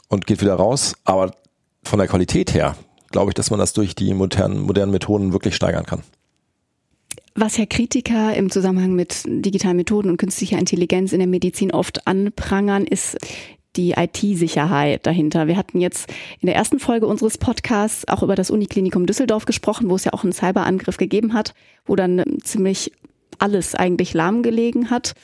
und 0.09 0.27
geht 0.27 0.41
wieder 0.41 0.55
raus. 0.55 0.95
Aber 1.05 1.33
von 1.83 1.99
der 1.99 2.09
Qualität 2.09 2.55
her 2.55 2.77
glaube 3.11 3.31
ich, 3.31 3.35
dass 3.35 3.51
man 3.51 3.59
das 3.59 3.73
durch 3.73 3.95
die 3.95 4.15
modernen, 4.15 4.61
modernen 4.61 4.93
Methoden 4.93 5.33
wirklich 5.33 5.55
steigern 5.55 5.87
kann. 5.87 6.03
Was 7.35 7.59
Herr 7.59 7.67
Kritiker 7.67 8.35
im 8.35 8.51
Zusammenhang 8.51 8.95
mit 8.95 9.25
digitalen 9.27 9.77
Methoden 9.77 10.09
und 10.09 10.17
künstlicher 10.17 10.59
Intelligenz 10.59 11.13
in 11.13 11.19
der 11.19 11.29
Medizin 11.29 11.71
oft 11.71 12.07
anprangern, 12.07 12.87
ist 12.87 13.19
die 13.77 13.93
IT-Sicherheit 13.93 15.07
dahinter. 15.07 15.47
Wir 15.47 15.59
hatten 15.59 15.81
jetzt 15.81 16.09
in 16.41 16.47
der 16.47 16.57
ersten 16.57 16.79
Folge 16.79 17.07
unseres 17.07 17.37
Podcasts 17.37 18.09
auch 18.09 18.23
über 18.23 18.35
das 18.35 18.51
Uniklinikum 18.51 19.05
Düsseldorf 19.05 19.45
gesprochen, 19.45 19.91
wo 19.91 19.97
es 19.97 20.05
ja 20.05 20.15
auch 20.15 20.25
einen 20.25 20.33
Cyberangriff 20.33 20.97
gegeben 20.97 21.35
hat, 21.35 21.55
wo 21.85 21.95
dann 21.95 22.25
ziemlich 22.43 22.93
alles 23.39 23.75
eigentlich 23.75 24.15
lahmgelegen 24.15 24.91
hat 24.91 25.15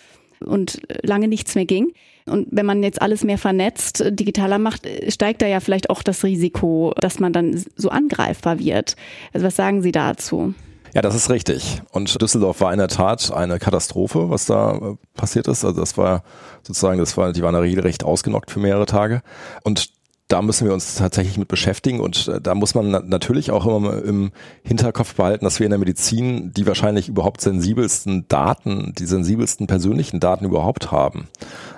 und 0.40 0.80
lange 1.02 1.28
nichts 1.28 1.54
mehr 1.54 1.66
ging. 1.66 1.92
Und 2.26 2.48
wenn 2.50 2.66
man 2.66 2.82
jetzt 2.82 3.02
alles 3.02 3.24
mehr 3.24 3.38
vernetzt, 3.38 4.04
digitaler 4.10 4.58
macht, 4.58 4.86
steigt 5.08 5.42
da 5.42 5.46
ja 5.46 5.60
vielleicht 5.60 5.90
auch 5.90 6.02
das 6.02 6.22
Risiko, 6.22 6.94
dass 7.00 7.18
man 7.18 7.32
dann 7.32 7.64
so 7.76 7.88
angreifbar 7.88 8.58
wird. 8.58 8.96
Also 9.32 9.46
was 9.46 9.56
sagen 9.56 9.82
Sie 9.82 9.92
dazu? 9.92 10.54
Ja, 10.94 11.00
das 11.00 11.14
ist 11.14 11.30
richtig. 11.30 11.82
Und 11.90 12.20
Düsseldorf 12.20 12.60
war 12.60 12.70
in 12.72 12.78
der 12.78 12.88
Tat 12.88 13.32
eine 13.32 13.58
Katastrophe, 13.58 14.28
was 14.28 14.44
da 14.44 14.74
äh, 14.74 14.96
passiert 15.14 15.48
ist. 15.48 15.64
Also 15.64 15.80
das 15.80 15.96
war 15.96 16.22
sozusagen, 16.62 16.98
das 16.98 17.16
war, 17.16 17.32
die 17.32 17.42
waren 17.42 17.54
regelrecht 17.54 18.04
ausgenockt 18.04 18.50
für 18.50 18.60
mehrere 18.60 18.86
Tage. 18.86 19.22
Und 19.64 19.90
da 20.32 20.40
müssen 20.40 20.66
wir 20.66 20.72
uns 20.72 20.94
tatsächlich 20.94 21.36
mit 21.36 21.48
beschäftigen 21.48 22.00
und 22.00 22.26
äh, 22.28 22.40
da 22.40 22.54
muss 22.54 22.74
man 22.74 22.90
natürlich 22.90 23.50
auch 23.50 23.66
immer 23.66 24.02
im 24.02 24.32
Hinterkopf 24.62 25.14
behalten, 25.14 25.44
dass 25.44 25.60
wir 25.60 25.66
in 25.66 25.70
der 25.70 25.78
Medizin 25.78 26.52
die 26.54 26.66
wahrscheinlich 26.66 27.08
überhaupt 27.08 27.42
sensibelsten 27.42 28.26
Daten, 28.28 28.94
die 28.98 29.04
sensibelsten 29.04 29.66
persönlichen 29.66 30.20
Daten 30.20 30.46
überhaupt 30.46 30.90
haben. 30.90 31.28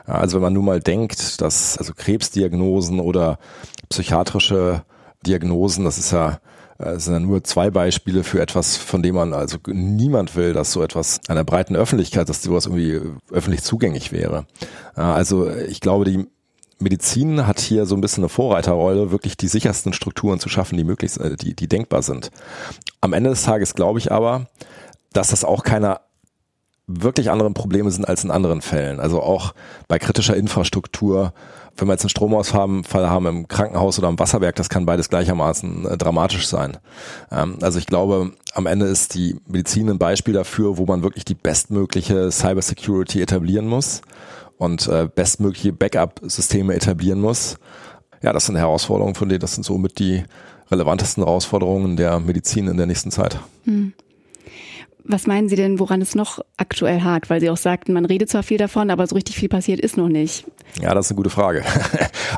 Also 0.07 0.37
wenn 0.37 0.43
man 0.43 0.53
nur 0.53 0.63
mal 0.63 0.79
denkt, 0.79 1.41
dass 1.41 1.77
also 1.79 1.93
Krebsdiagnosen 1.95 3.01
oder 3.01 3.39
psychiatrische 3.89 4.85
Diagnosen, 5.27 5.85
das 5.85 5.99
ist 5.99 6.13
ja 6.13 6.39
das 6.79 7.05
sind 7.05 7.15
ja 7.15 7.21
nur 7.21 7.45
zwei 7.45 7.71
Beispiele 7.71 8.25
für 8.25 8.41
etwas, 8.41 8.77
von 8.77 9.03
dem 9.03 9.15
man 9.15 9.33
also 9.33 9.59
niemand 9.67 10.35
will, 10.35 10.53
dass 10.53 10.73
so 10.73 10.83
etwas 10.83 11.21
einer 11.29 11.45
breiten 11.45 11.77
Öffentlichkeit, 11.77 12.29
dass 12.29 12.43
sowas 12.43 12.67
irgendwie 12.67 13.01
öffentlich 13.31 13.63
zugänglich 13.63 14.11
wäre. 14.11 14.47
Also 14.95 15.49
ich 15.49 15.81
glaube, 15.81 16.05
die 16.05 16.27
Medizin 16.79 17.47
hat 17.47 17.61
hier 17.61 17.87
so 17.87 17.95
ein 17.95 18.01
bisschen 18.01 18.25
eine 18.25 18.29
Vorreiterrolle, 18.29 19.11
wirklich 19.11 19.37
die 19.37 19.49
sichersten 19.49 19.93
Strukturen 19.93 20.41
zu 20.41 20.49
schaffen, 20.49 20.77
die 20.77 20.85
möglich, 20.85 21.19
äh, 21.19 21.37
die, 21.37 21.55
die 21.55 21.69
denkbar 21.69 22.03
sind. 22.03 22.31
Am 23.01 23.13
Ende 23.13 23.31
des 23.31 23.43
Tages 23.43 23.75
glaube 23.75 23.99
ich 23.99 24.13
aber, 24.13 24.47
dass 25.13 25.29
das 25.29 25.45
auch 25.45 25.63
keine 25.63 26.01
wirklich 26.87 27.31
anderen 27.31 27.55
Probleme 27.55 27.91
sind 27.91 28.07
als 28.07 28.25
in 28.25 28.31
anderen 28.31 28.61
Fällen. 28.61 29.01
Also 29.01 29.23
auch 29.23 29.55
bei 29.89 29.99
kritischer 29.99 30.37
Infrastruktur, 30.37 31.33
wenn 31.77 31.89
wir 31.89 31.93
jetzt 31.93 32.03
einen 32.03 32.11
Stromausfall 32.11 33.11
haben 33.11 33.27
im 33.27 33.49
Krankenhaus 33.49 33.99
oder 33.99 34.09
im 34.09 34.19
Wasserwerk, 34.19 34.57
das 34.57 34.69
kann 34.69 34.85
beides 34.85 35.09
gleichermaßen 35.09 35.87
äh, 35.87 35.97
dramatisch 35.97 36.47
sein. 36.47 36.77
Ähm, 37.31 37.59
also 37.63 37.79
ich 37.79 37.87
glaube, 37.87 38.33
am 38.53 38.67
Ende 38.67 38.87
ist 38.87 39.15
die 39.15 39.41
Medizin 39.47 39.89
ein 39.89 39.99
Beispiel 39.99 40.35
dafür, 40.35 40.77
wo 40.77 40.85
man 40.85 41.03
wirklich 41.03 41.25
die 41.25 41.35
bestmögliche 41.35 42.31
Cybersecurity 42.31 43.23
etablieren 43.23 43.67
muss 43.67 44.03
und 44.65 44.89
äh, 44.89 45.09
bestmögliche 45.13 45.73
Backup-Systeme 45.73 46.75
etablieren 46.75 47.21
muss. 47.21 47.57
Ja, 48.23 48.33
das 48.33 48.47
sind 48.47 48.57
Herausforderungen, 48.57 49.15
von 49.15 49.29
denen 49.29 49.41
das 49.41 49.55
sind 49.55 49.65
somit 49.65 49.99
die 49.99 50.25
relevantesten 50.71 51.25
Herausforderungen 51.25 51.97
der 51.97 52.21
Medizin 52.21 52.69
in 52.69 52.77
der 52.77 52.87
nächsten 52.87 53.11
Zeit. 53.11 53.39
Hm. 53.65 53.93
Was 55.07 55.27
meinen 55.27 55.51
Sie 55.51 55.57
denn, 55.57 55.79
woran 55.79 56.01
es 56.01 56.15
noch 56.15 56.41
aktuell 56.57 57.03
hakt? 57.03 57.29
Weil 57.29 57.41
Sie 57.41 57.51
auch 57.51 57.59
sagten, 57.59 57.93
man 57.93 58.07
redet 58.07 58.31
zwar 58.31 58.43
viel 58.43 58.57
davon, 58.57 58.91
aber 58.91 59.07
so 59.07 59.15
richtig 59.15 59.37
viel 59.37 59.51
passiert 59.51 59.79
ist 59.81 59.99
noch 59.99 60.09
nicht. 60.09 60.47
Ja, 60.81 60.95
das 60.95 61.07
ist 61.07 61.13
eine 61.13 61.17
gute 61.17 61.31
Frage. 61.31 61.63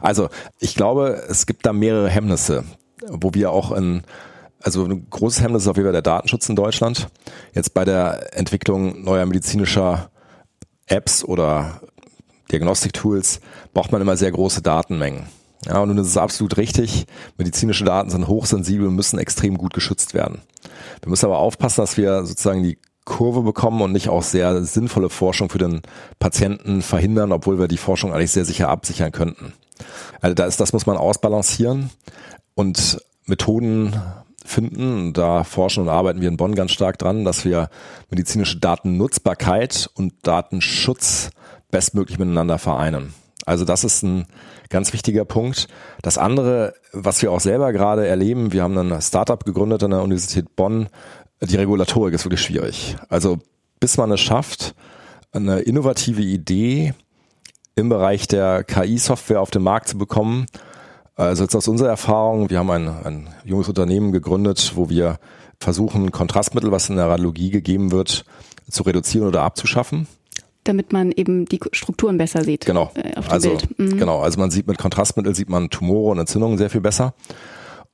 Also 0.02 0.28
ich 0.58 0.74
glaube, 0.74 1.24
es 1.28 1.46
gibt 1.46 1.64
da 1.64 1.72
mehrere 1.72 2.10
Hemmnisse, 2.10 2.64
wo 3.08 3.32
wir 3.32 3.50
auch 3.50 3.72
in 3.72 4.02
also 4.60 4.84
ein 4.84 5.08
großes 5.08 5.42
Hemmnis 5.42 5.62
ist 5.62 5.68
auf 5.68 5.76
jeden 5.76 5.86
Fall 5.86 5.92
der 5.92 6.02
Datenschutz 6.02 6.48
in 6.48 6.56
Deutschland. 6.56 7.08
Jetzt 7.54 7.72
bei 7.72 7.84
der 7.84 8.36
Entwicklung 8.36 9.04
neuer 9.04 9.24
medizinischer 9.24 10.10
Apps 10.86 11.24
oder 11.24 11.80
Diagnostiktools 12.50 13.40
braucht 13.74 13.92
man 13.92 14.00
immer 14.00 14.16
sehr 14.16 14.32
große 14.32 14.62
Datenmengen. 14.62 15.26
Ja, 15.64 15.80
und 15.80 15.96
das 15.96 16.06
ist 16.06 16.16
absolut 16.16 16.56
richtig. 16.58 17.06
Medizinische 17.38 17.84
Daten 17.84 18.10
sind 18.10 18.28
hochsensibel 18.28 18.86
und 18.86 18.94
müssen 18.94 19.18
extrem 19.18 19.58
gut 19.58 19.74
geschützt 19.74 20.14
werden. 20.14 20.42
Wir 21.02 21.10
müssen 21.10 21.26
aber 21.26 21.38
aufpassen, 21.38 21.80
dass 21.80 21.96
wir 21.96 22.24
sozusagen 22.24 22.62
die 22.62 22.78
Kurve 23.04 23.42
bekommen 23.42 23.82
und 23.82 23.92
nicht 23.92 24.08
auch 24.08 24.22
sehr 24.22 24.64
sinnvolle 24.64 25.10
Forschung 25.10 25.48
für 25.48 25.58
den 25.58 25.80
Patienten 26.18 26.82
verhindern, 26.82 27.32
obwohl 27.32 27.58
wir 27.58 27.68
die 27.68 27.76
Forschung 27.76 28.12
eigentlich 28.12 28.32
sehr 28.32 28.44
sicher 28.44 28.68
absichern 28.68 29.12
könnten. 29.12 29.52
Also 30.20 30.34
da 30.34 30.44
ist, 30.44 30.60
das 30.60 30.72
muss 30.72 30.86
man 30.86 30.96
ausbalancieren 30.96 31.90
und 32.54 33.00
Methoden 33.26 33.94
finden. 34.44 35.12
Da 35.12 35.44
forschen 35.44 35.82
und 35.82 35.88
arbeiten 35.88 36.20
wir 36.20 36.28
in 36.28 36.36
Bonn 36.36 36.54
ganz 36.54 36.72
stark 36.72 36.98
dran, 36.98 37.24
dass 37.24 37.44
wir 37.44 37.68
medizinische 38.10 38.58
Datennutzbarkeit 38.58 39.90
und 39.94 40.14
Datenschutz 40.22 41.30
bestmöglich 41.70 42.18
miteinander 42.18 42.58
vereinen. 42.58 43.14
Also 43.44 43.64
das 43.64 43.84
ist 43.84 44.02
ein 44.02 44.26
ganz 44.70 44.92
wichtiger 44.92 45.24
Punkt. 45.24 45.68
Das 46.02 46.18
andere, 46.18 46.74
was 46.92 47.22
wir 47.22 47.30
auch 47.30 47.40
selber 47.40 47.72
gerade 47.72 48.06
erleben, 48.06 48.52
wir 48.52 48.62
haben 48.62 48.76
ein 48.76 49.00
Startup 49.00 49.42
gegründet 49.44 49.84
an 49.84 49.92
der 49.92 50.02
Universität 50.02 50.56
Bonn. 50.56 50.88
Die 51.40 51.56
Regulatorik 51.56 52.14
ist 52.14 52.24
wirklich 52.24 52.40
schwierig. 52.40 52.96
Also 53.08 53.38
bis 53.78 53.98
man 53.98 54.10
es 54.10 54.20
schafft, 54.20 54.74
eine 55.32 55.60
innovative 55.60 56.22
Idee 56.22 56.94
im 57.76 57.88
Bereich 57.88 58.26
der 58.26 58.64
KI-Software 58.64 59.40
auf 59.40 59.50
den 59.50 59.62
Markt 59.62 59.88
zu 59.88 59.98
bekommen. 59.98 60.46
Also 61.14 61.44
jetzt 61.44 61.54
aus 61.54 61.68
unserer 61.68 61.90
Erfahrung, 61.90 62.50
wir 62.50 62.58
haben 62.58 62.70
ein, 62.70 62.88
ein 62.88 63.28
junges 63.44 63.68
Unternehmen 63.68 64.12
gegründet, 64.12 64.72
wo 64.74 64.88
wir 64.88 65.18
versuchen, 65.60 66.10
Kontrastmittel, 66.10 66.72
was 66.72 66.88
in 66.88 66.96
der 66.96 67.08
Radiologie 67.08 67.50
gegeben 67.50 67.92
wird, 67.92 68.24
zu 68.68 68.82
reduzieren 68.82 69.28
oder 69.28 69.42
abzuschaffen 69.42 70.08
damit 70.68 70.92
man 70.92 71.12
eben 71.12 71.46
die 71.46 71.60
Strukturen 71.72 72.18
besser 72.18 72.44
sieht. 72.44 72.66
Genau. 72.66 72.90
Äh, 72.94 73.16
auf 73.16 73.26
dem 73.26 73.32
also, 73.32 73.48
Bild. 73.50 73.78
Mhm. 73.78 73.98
Genau. 73.98 74.20
Also 74.20 74.40
man 74.40 74.50
sieht 74.50 74.66
mit 74.66 74.78
Kontrastmittel 74.78 75.34
sieht 75.34 75.48
man 75.48 75.70
Tumore 75.70 76.10
und 76.10 76.18
Entzündungen 76.18 76.58
sehr 76.58 76.70
viel 76.70 76.80
besser. 76.80 77.14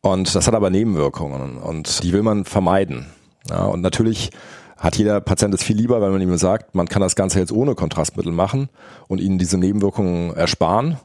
Und 0.00 0.34
das 0.34 0.46
hat 0.46 0.54
aber 0.54 0.70
Nebenwirkungen 0.70 1.58
und 1.58 2.02
die 2.02 2.12
will 2.12 2.22
man 2.22 2.44
vermeiden. 2.44 3.06
Ja, 3.48 3.66
und 3.66 3.82
natürlich 3.82 4.30
hat 4.76 4.96
jeder 4.96 5.20
Patient 5.20 5.54
es 5.54 5.62
viel 5.62 5.76
lieber, 5.76 6.00
wenn 6.00 6.10
man 6.10 6.20
ihm 6.20 6.36
sagt, 6.36 6.74
man 6.74 6.88
kann 6.88 7.00
das 7.00 7.14
Ganze 7.14 7.38
jetzt 7.38 7.52
ohne 7.52 7.76
Kontrastmittel 7.76 8.32
machen 8.32 8.68
und 9.06 9.20
ihnen 9.20 9.38
diese 9.38 9.58
Nebenwirkungen 9.58 10.34
ersparen. 10.34 10.98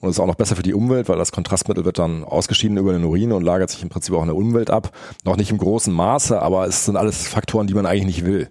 Und 0.00 0.08
es 0.08 0.16
ist 0.16 0.20
auch 0.20 0.26
noch 0.26 0.34
besser 0.34 0.56
für 0.56 0.62
die 0.62 0.74
Umwelt, 0.74 1.08
weil 1.08 1.18
das 1.18 1.30
Kontrastmittel 1.30 1.84
wird 1.84 1.98
dann 1.98 2.24
ausgeschieden 2.24 2.76
über 2.76 2.92
den 2.92 3.04
Urin 3.04 3.32
und 3.32 3.44
lagert 3.44 3.70
sich 3.70 3.82
im 3.82 3.88
Prinzip 3.88 4.14
auch 4.14 4.22
in 4.22 4.28
der 4.28 4.36
Umwelt 4.36 4.70
ab. 4.70 4.90
Noch 5.24 5.36
nicht 5.36 5.52
im 5.52 5.58
großen 5.58 5.92
Maße, 5.92 6.40
aber 6.40 6.66
es 6.66 6.86
sind 6.86 6.96
alles 6.96 7.28
Faktoren, 7.28 7.68
die 7.68 7.74
man 7.74 7.86
eigentlich 7.86 8.16
nicht 8.16 8.24
will 8.24 8.50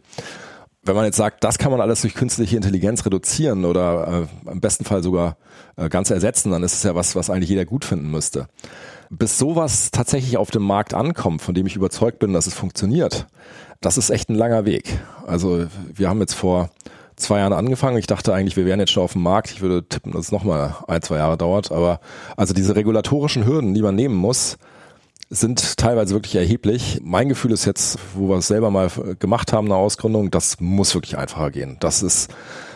wenn 0.89 0.95
man 0.95 1.05
jetzt 1.05 1.17
sagt, 1.17 1.43
das 1.43 1.57
kann 1.57 1.71
man 1.71 1.81
alles 1.81 2.01
durch 2.01 2.15
künstliche 2.15 2.55
Intelligenz 2.55 3.05
reduzieren 3.05 3.63
oder 3.63 4.27
äh, 4.45 4.51
im 4.51 4.59
besten 4.59 4.85
Fall 4.85 5.03
sogar 5.03 5.37
äh, 5.75 5.87
ganz 5.87 6.09
ersetzen, 6.09 6.51
dann 6.51 6.63
ist 6.63 6.73
es 6.73 6.83
ja 6.83 6.95
was, 6.95 7.15
was 7.15 7.29
eigentlich 7.29 7.49
jeder 7.49 7.65
gut 7.65 7.85
finden 7.85 8.09
müsste. 8.09 8.47
Bis 9.11 9.37
sowas 9.37 9.91
tatsächlich 9.91 10.37
auf 10.37 10.51
dem 10.51 10.63
Markt 10.63 10.93
ankommt, 10.93 11.41
von 11.41 11.53
dem 11.53 11.67
ich 11.67 11.75
überzeugt 11.75 12.19
bin, 12.19 12.33
dass 12.33 12.47
es 12.47 12.53
funktioniert, 12.53 13.27
das 13.81 13.97
ist 13.97 14.09
echt 14.09 14.29
ein 14.29 14.35
langer 14.35 14.65
Weg. 14.65 14.99
Also 15.25 15.67
wir 15.93 16.09
haben 16.09 16.19
jetzt 16.19 16.33
vor 16.33 16.69
zwei 17.15 17.39
Jahren 17.39 17.53
angefangen. 17.53 17.97
Ich 17.97 18.07
dachte 18.07 18.33
eigentlich, 18.33 18.57
wir 18.57 18.65
wären 18.65 18.79
jetzt 18.79 18.91
schon 18.91 19.03
auf 19.03 19.13
dem 19.13 19.21
Markt. 19.21 19.51
Ich 19.51 19.61
würde 19.61 19.87
tippen, 19.87 20.11
dass 20.11 20.25
es 20.25 20.31
nochmal 20.31 20.75
ein, 20.87 21.01
zwei 21.01 21.17
Jahre 21.17 21.37
dauert. 21.37 21.71
Aber 21.71 21.99
also 22.35 22.53
diese 22.53 22.75
regulatorischen 22.75 23.45
Hürden, 23.45 23.73
die 23.73 23.81
man 23.81 23.95
nehmen 23.95 24.15
muss, 24.15 24.57
sind 25.29 25.77
teilweise 25.77 26.15
wirklich 26.15 26.35
erheblich. 26.35 26.99
Mein 27.03 27.29
Gefühl 27.29 27.51
ist 27.51 27.65
jetzt, 27.65 27.99
wo 28.15 28.29
wir 28.29 28.37
es 28.37 28.47
selber 28.47 28.71
mal 28.71 28.89
gemacht 29.19 29.53
haben, 29.53 29.67
eine 29.67 29.75
Ausgründung, 29.75 30.31
das 30.31 30.59
muss 30.59 30.95
wirklich 30.95 31.17
einfacher 31.17 31.51
gehen. 31.51 31.77
Das 31.79 32.01
ist, 32.01 32.31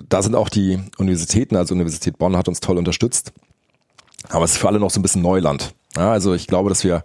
da 0.08 0.22
sind 0.22 0.36
auch 0.36 0.50
die 0.50 0.80
Universitäten, 0.98 1.56
also 1.56 1.74
Universität 1.74 2.18
Bonn 2.20 2.38
hat 2.38 2.48
uns 2.48 2.60
toll 2.60 2.78
unterstützt. 2.78 3.34
Aber 4.30 4.46
es 4.46 4.52
ist 4.52 4.58
für 4.58 4.68
alle 4.68 4.80
noch 4.80 4.92
so 4.92 5.00
ein 5.00 5.04
bisschen 5.04 5.24
Neuland. 5.24 5.74
Ja, 5.96 6.12
also 6.12 6.34
ich 6.34 6.48
glaube, 6.48 6.70
dass 6.70 6.84
wir 6.84 7.04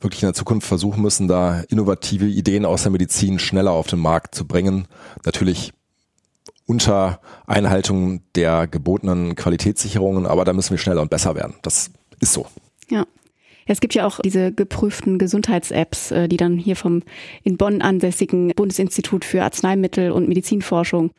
wirklich 0.00 0.22
in 0.22 0.28
der 0.28 0.34
Zukunft 0.34 0.66
versuchen 0.66 1.02
müssen, 1.02 1.28
da 1.28 1.60
innovative 1.68 2.26
Ideen 2.26 2.64
aus 2.64 2.82
der 2.82 2.92
Medizin 2.92 3.38
schneller 3.38 3.72
auf 3.72 3.86
den 3.86 3.98
Markt 3.98 4.34
zu 4.34 4.46
bringen. 4.46 4.88
Natürlich 5.24 5.72
unter 6.66 7.20
Einhaltung 7.46 8.22
der 8.34 8.66
gebotenen 8.66 9.34
Qualitätssicherungen, 9.34 10.26
aber 10.26 10.44
da 10.44 10.54
müssen 10.54 10.70
wir 10.70 10.78
schneller 10.78 11.02
und 11.02 11.10
besser 11.10 11.34
werden. 11.34 11.56
Das 11.62 11.90
ist 12.20 12.32
so. 12.32 12.46
Ja. 12.88 13.04
Es 13.70 13.80
gibt 13.80 13.94
ja 13.94 14.04
auch 14.04 14.18
diese 14.18 14.50
geprüften 14.50 15.16
Gesundheits-Apps, 15.16 16.10
äh, 16.10 16.28
die 16.28 16.36
dann 16.36 16.58
hier 16.58 16.74
vom 16.74 17.02
in 17.44 17.56
Bonn 17.56 17.82
ansässigen 17.82 18.48
Bundesinstitut 18.56 19.24
für 19.24 19.44
Arzneimittel 19.44 20.10
und 20.10 20.28
Medizinforschung 20.28 21.12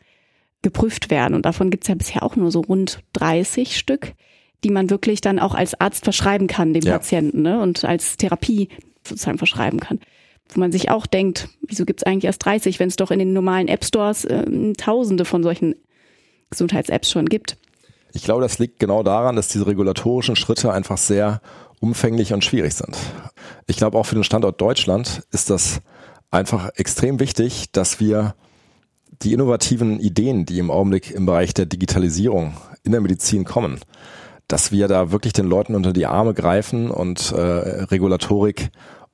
geprüft 0.61 1.09
werden. 1.09 1.33
Und 1.33 1.45
davon 1.45 1.69
gibt 1.69 1.85
es 1.85 1.87
ja 1.87 1.95
bisher 1.95 2.23
auch 2.23 2.35
nur 2.35 2.51
so 2.51 2.59
rund 2.59 2.99
30 3.13 3.77
Stück, 3.77 4.13
die 4.65 4.69
man 4.69 4.89
wirklich 4.89 5.21
dann 5.21 5.39
auch 5.39 5.55
als 5.55 5.79
Arzt 5.79 6.03
verschreiben 6.03 6.47
kann, 6.47 6.73
dem 6.73 6.83
ja. 6.83 6.91
Patienten, 6.91 7.41
ne? 7.41 7.61
und 7.61 7.85
als 7.85 8.17
Therapie 8.17 8.67
sozusagen 9.07 9.37
verschreiben 9.37 9.79
kann. 9.79 10.01
Wo 10.49 10.59
man 10.59 10.73
sich 10.73 10.91
auch 10.91 11.07
denkt, 11.07 11.47
wieso 11.65 11.85
gibt 11.85 12.01
es 12.01 12.03
eigentlich 12.03 12.25
erst 12.25 12.43
30, 12.43 12.81
wenn 12.81 12.89
es 12.89 12.97
doch 12.97 13.11
in 13.11 13.19
den 13.19 13.31
normalen 13.31 13.69
App-Stores 13.69 14.25
äh, 14.25 14.73
tausende 14.73 15.23
von 15.23 15.41
solchen 15.41 15.75
Gesundheits-Apps 16.49 17.11
schon 17.11 17.27
gibt. 17.27 17.57
Ich 18.11 18.23
glaube, 18.23 18.41
das 18.41 18.59
liegt 18.59 18.77
genau 18.79 19.03
daran, 19.03 19.37
dass 19.37 19.47
diese 19.47 19.65
regulatorischen 19.65 20.35
Schritte 20.35 20.73
einfach 20.73 20.97
sehr 20.97 21.41
umfänglich 21.81 22.31
und 22.31 22.45
schwierig 22.45 22.73
sind. 22.73 22.95
Ich 23.67 23.75
glaube, 23.75 23.97
auch 23.97 24.05
für 24.05 24.15
den 24.15 24.23
Standort 24.23 24.61
Deutschland 24.61 25.23
ist 25.31 25.49
das 25.49 25.81
einfach 26.29 26.69
extrem 26.75 27.19
wichtig, 27.19 27.71
dass 27.73 27.99
wir 27.99 28.35
die 29.23 29.33
innovativen 29.33 29.99
Ideen, 29.99 30.45
die 30.45 30.59
im 30.59 30.71
Augenblick 30.71 31.11
im 31.11 31.25
Bereich 31.25 31.53
der 31.53 31.65
Digitalisierung 31.65 32.53
in 32.83 32.93
der 32.93 33.01
Medizin 33.01 33.43
kommen, 33.43 33.79
dass 34.47 34.71
wir 34.71 34.87
da 34.87 35.11
wirklich 35.11 35.33
den 35.33 35.47
Leuten 35.47 35.75
unter 35.75 35.91
die 35.91 36.05
Arme 36.05 36.33
greifen 36.33 36.89
und 36.89 37.31
äh, 37.31 37.35
Regulatorik 37.41 38.69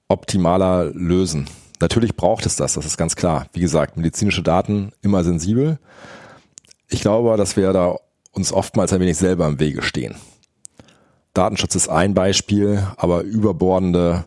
optimaler 0.07 0.91
lösen. 0.93 1.47
Natürlich 1.79 2.15
braucht 2.15 2.45
es 2.45 2.55
das, 2.55 2.73
das 2.73 2.85
ist 2.85 2.97
ganz 2.97 3.15
klar. 3.15 3.47
Wie 3.53 3.59
gesagt, 3.59 3.97
medizinische 3.97 4.43
Daten 4.43 4.91
immer 5.01 5.23
sensibel. 5.23 5.79
Ich 6.89 7.01
glaube, 7.01 7.37
dass 7.37 7.55
wir 7.55 7.71
da 7.71 7.95
uns 8.31 8.51
oftmals 8.51 8.93
ein 8.93 8.99
wenig 8.99 9.17
selber 9.17 9.47
im 9.47 9.59
Wege 9.59 9.81
stehen. 9.81 10.15
Datenschutz 11.37 11.75
ist 11.75 11.87
ein 11.87 12.13
Beispiel, 12.13 12.87
aber 12.97 13.21
überbordende 13.21 14.25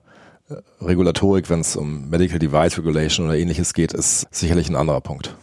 äh, 0.49 0.55
Regulatorik, 0.81 1.51
wenn 1.51 1.61
es 1.61 1.77
um 1.77 2.09
Medical 2.09 2.39
Device 2.39 2.79
Regulation 2.79 3.27
oder 3.27 3.37
ähnliches 3.37 3.75
geht, 3.75 3.93
ist 3.93 4.27
sicherlich 4.31 4.69
ein 4.69 4.77
anderer 4.77 5.01
Punkt. 5.01 5.37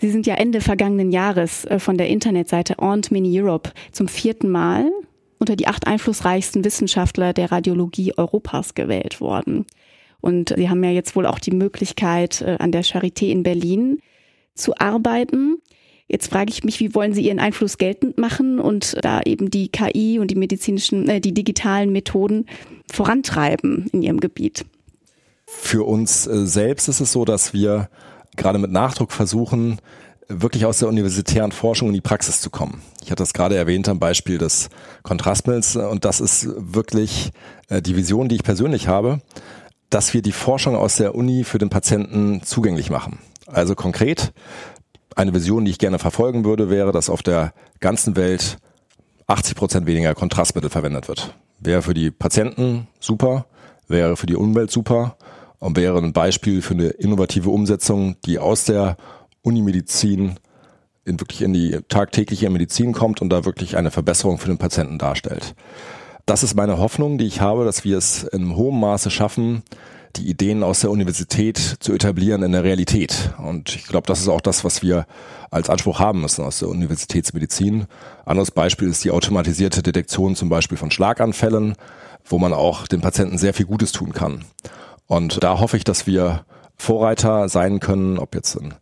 Sie 0.00 0.10
sind 0.10 0.26
ja 0.26 0.34
Ende 0.34 0.60
vergangenen 0.60 1.10
Jahres 1.10 1.64
äh, 1.64 1.78
von 1.78 1.98
der 1.98 2.08
Internetseite 2.08 2.78
Aunt 2.78 3.10
Mini 3.10 3.40
Europe 3.40 3.70
zum 3.90 4.06
vierten 4.06 4.48
Mal 4.48 4.90
unter 5.38 5.56
die 5.56 5.66
acht 5.66 5.86
einflussreichsten 5.86 6.64
Wissenschaftler 6.64 7.32
der 7.32 7.50
Radiologie 7.50 8.14
Europas 8.16 8.74
gewählt 8.74 9.20
worden. 9.20 9.66
Und 10.20 10.52
Sie 10.56 10.68
haben 10.68 10.82
ja 10.82 10.90
jetzt 10.90 11.14
wohl 11.14 11.26
auch 11.26 11.38
die 11.38 11.52
Möglichkeit, 11.52 12.42
äh, 12.42 12.56
an 12.58 12.72
der 12.72 12.84
Charité 12.84 13.28
in 13.30 13.42
Berlin 13.42 14.00
zu 14.54 14.76
arbeiten. 14.76 15.58
Jetzt 16.08 16.30
frage 16.30 16.50
ich 16.50 16.64
mich, 16.64 16.80
wie 16.80 16.94
wollen 16.94 17.12
Sie 17.12 17.26
Ihren 17.26 17.38
Einfluss 17.38 17.76
geltend 17.76 18.16
machen 18.16 18.58
und 18.58 18.96
da 19.02 19.20
eben 19.24 19.50
die 19.50 19.68
KI 19.68 20.18
und 20.18 20.30
die 20.30 20.36
medizinischen, 20.36 21.08
äh, 21.08 21.20
die 21.20 21.34
digitalen 21.34 21.92
Methoden 21.92 22.46
vorantreiben 22.90 23.88
in 23.92 24.02
Ihrem 24.02 24.18
Gebiet? 24.18 24.64
Für 25.46 25.86
uns 25.86 26.26
äh, 26.26 26.46
selbst 26.46 26.88
ist 26.88 27.00
es 27.00 27.12
so, 27.12 27.26
dass 27.26 27.52
wir 27.52 27.90
gerade 28.36 28.58
mit 28.58 28.72
Nachdruck 28.72 29.12
versuchen, 29.12 29.80
wirklich 30.28 30.64
aus 30.64 30.78
der 30.78 30.88
universitären 30.88 31.52
Forschung 31.52 31.88
in 31.88 31.94
die 31.94 32.00
Praxis 32.00 32.40
zu 32.40 32.50
kommen. 32.50 32.82
Ich 33.02 33.10
hatte 33.10 33.22
das 33.22 33.32
gerade 33.32 33.56
erwähnt 33.56 33.88
am 33.88 33.98
Beispiel 33.98 34.38
des 34.38 34.68
Kontrastmills 35.02 35.76
und 35.76 36.04
das 36.04 36.20
ist 36.20 36.48
wirklich 36.56 37.30
äh, 37.68 37.82
die 37.82 37.96
Vision, 37.96 38.28
die 38.28 38.36
ich 38.36 38.42
persönlich 38.42 38.88
habe, 38.88 39.20
dass 39.90 40.12
wir 40.14 40.22
die 40.22 40.32
Forschung 40.32 40.76
aus 40.76 40.96
der 40.96 41.14
Uni 41.14 41.44
für 41.44 41.58
den 41.58 41.70
Patienten 41.70 42.42
zugänglich 42.42 42.90
machen. 42.90 43.18
Also 43.46 43.74
konkret, 43.74 44.32
eine 45.18 45.34
Vision, 45.34 45.64
die 45.64 45.72
ich 45.72 45.78
gerne 45.78 45.98
verfolgen 45.98 46.44
würde, 46.44 46.70
wäre, 46.70 46.92
dass 46.92 47.10
auf 47.10 47.22
der 47.22 47.52
ganzen 47.80 48.14
Welt 48.14 48.58
80 49.26 49.56
Prozent 49.56 49.86
weniger 49.86 50.14
Kontrastmittel 50.14 50.70
verwendet 50.70 51.08
wird. 51.08 51.34
Wäre 51.58 51.82
für 51.82 51.92
die 51.92 52.12
Patienten 52.12 52.86
super, 53.00 53.46
wäre 53.88 54.16
für 54.16 54.26
die 54.26 54.36
Umwelt 54.36 54.70
super 54.70 55.16
und 55.58 55.76
wäre 55.76 55.98
ein 55.98 56.12
Beispiel 56.12 56.62
für 56.62 56.74
eine 56.74 56.88
innovative 56.88 57.50
Umsetzung, 57.50 58.16
die 58.24 58.38
aus 58.38 58.64
der 58.64 58.96
Unimedizin 59.42 60.38
in 61.04 61.20
wirklich 61.20 61.42
in 61.42 61.52
die 61.52 61.80
tagtägliche 61.88 62.48
Medizin 62.48 62.92
kommt 62.92 63.20
und 63.20 63.30
da 63.30 63.44
wirklich 63.44 63.76
eine 63.76 63.90
Verbesserung 63.90 64.38
für 64.38 64.48
den 64.48 64.58
Patienten 64.58 64.98
darstellt. 64.98 65.56
Das 66.26 66.44
ist 66.44 66.54
meine 66.54 66.78
Hoffnung, 66.78 67.18
die 67.18 67.26
ich 67.26 67.40
habe, 67.40 67.64
dass 67.64 67.84
wir 67.84 67.98
es 67.98 68.22
in 68.22 68.54
hohem 68.54 68.78
Maße 68.78 69.10
schaffen, 69.10 69.62
die 70.18 70.28
Ideen 70.28 70.62
aus 70.62 70.80
der 70.80 70.90
Universität 70.90 71.58
zu 71.58 71.92
etablieren 71.92 72.42
in 72.42 72.52
der 72.52 72.64
Realität. 72.64 73.32
Und 73.38 73.74
ich 73.74 73.86
glaube, 73.86 74.06
das 74.06 74.20
ist 74.20 74.28
auch 74.28 74.40
das, 74.40 74.64
was 74.64 74.82
wir 74.82 75.06
als 75.50 75.70
Anspruch 75.70 75.98
haben 76.00 76.20
müssen 76.20 76.44
aus 76.44 76.58
der 76.58 76.68
Universitätsmedizin. 76.68 77.86
Anderes 78.24 78.50
Beispiel 78.50 78.88
ist 78.88 79.04
die 79.04 79.10
automatisierte 79.10 79.82
Detektion 79.82 80.34
zum 80.36 80.48
Beispiel 80.48 80.76
von 80.76 80.90
Schlaganfällen, 80.90 81.74
wo 82.24 82.38
man 82.38 82.52
auch 82.52 82.86
den 82.86 83.00
Patienten 83.00 83.38
sehr 83.38 83.54
viel 83.54 83.66
Gutes 83.66 83.92
tun 83.92 84.12
kann. 84.12 84.44
Und 85.06 85.42
da 85.42 85.60
hoffe 85.60 85.76
ich, 85.76 85.84
dass 85.84 86.06
wir 86.06 86.44
Vorreiter 86.76 87.48
sein 87.48 87.80
können, 87.80 88.18
ob 88.18 88.34
jetzt 88.34 88.54
in 88.56 88.74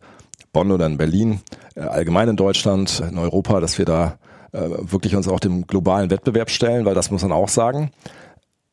Bonn 0.51 0.71
oder 0.71 0.85
in 0.85 0.97
Berlin, 0.97 1.41
äh, 1.75 1.81
allgemein 1.81 2.29
in 2.29 2.35
Deutschland, 2.35 3.01
in 3.09 3.17
Europa, 3.17 3.59
dass 3.59 3.77
wir 3.77 3.85
da 3.85 4.17
äh, 4.51 4.59
wirklich 4.59 5.15
uns 5.15 5.27
auch 5.27 5.39
dem 5.39 5.67
globalen 5.67 6.09
Wettbewerb 6.09 6.49
stellen, 6.49 6.85
weil 6.85 6.95
das 6.95 7.11
muss 7.11 7.21
man 7.21 7.31
auch 7.31 7.49
sagen. 7.49 7.91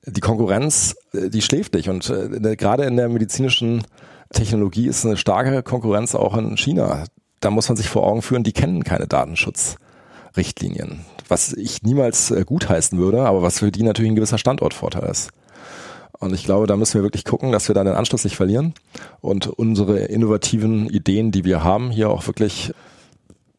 Die 0.07 0.21
Konkurrenz, 0.21 0.97
äh, 1.13 1.31
die 1.31 1.43
schläft 1.43 1.75
nicht 1.75 1.89
und 1.89 2.13
gerade 2.59 2.85
in 2.85 2.97
der 2.97 3.09
medizinischen 3.09 3.85
Technologie 4.33 4.87
ist 4.87 5.05
eine 5.05 5.17
starke 5.17 5.63
Konkurrenz 5.63 6.15
auch 6.15 6.37
in 6.37 6.57
China. 6.57 7.05
Da 7.41 7.51
muss 7.51 7.69
man 7.69 7.77
sich 7.77 7.89
vor 7.89 8.07
Augen 8.07 8.23
führen, 8.23 8.43
die 8.43 8.53
kennen 8.53 8.85
keine 8.85 9.07
Datenschutzrichtlinien. 9.07 11.01
Was 11.29 11.53
ich 11.53 11.83
niemals 11.83 12.35
gutheißen 12.45 12.99
würde, 12.99 13.23
aber 13.23 13.43
was 13.43 13.61
für 13.61 13.71
die 13.71 13.83
natürlich 13.83 14.11
ein 14.11 14.17
gewisser 14.17 14.39
Standortvorteil 14.39 15.09
ist. 15.11 15.31
Und 16.19 16.33
ich 16.33 16.45
glaube, 16.45 16.67
da 16.67 16.77
müssen 16.77 16.95
wir 16.95 17.03
wirklich 17.03 17.25
gucken, 17.25 17.53
dass 17.53 17.69
wir 17.69 17.75
da 17.75 17.85
den 17.85 17.95
Anschluss 17.95 18.25
nicht 18.25 18.37
verlieren 18.37 18.75
und 19.21 19.47
unsere 19.47 19.99
innovativen 19.99 20.89
Ideen, 20.89 21.33
die 21.33 21.45
wir 21.45 21.63
haben, 21.63 21.91
hier 21.91 22.09
auch 22.09 22.27
wirklich 22.27 22.73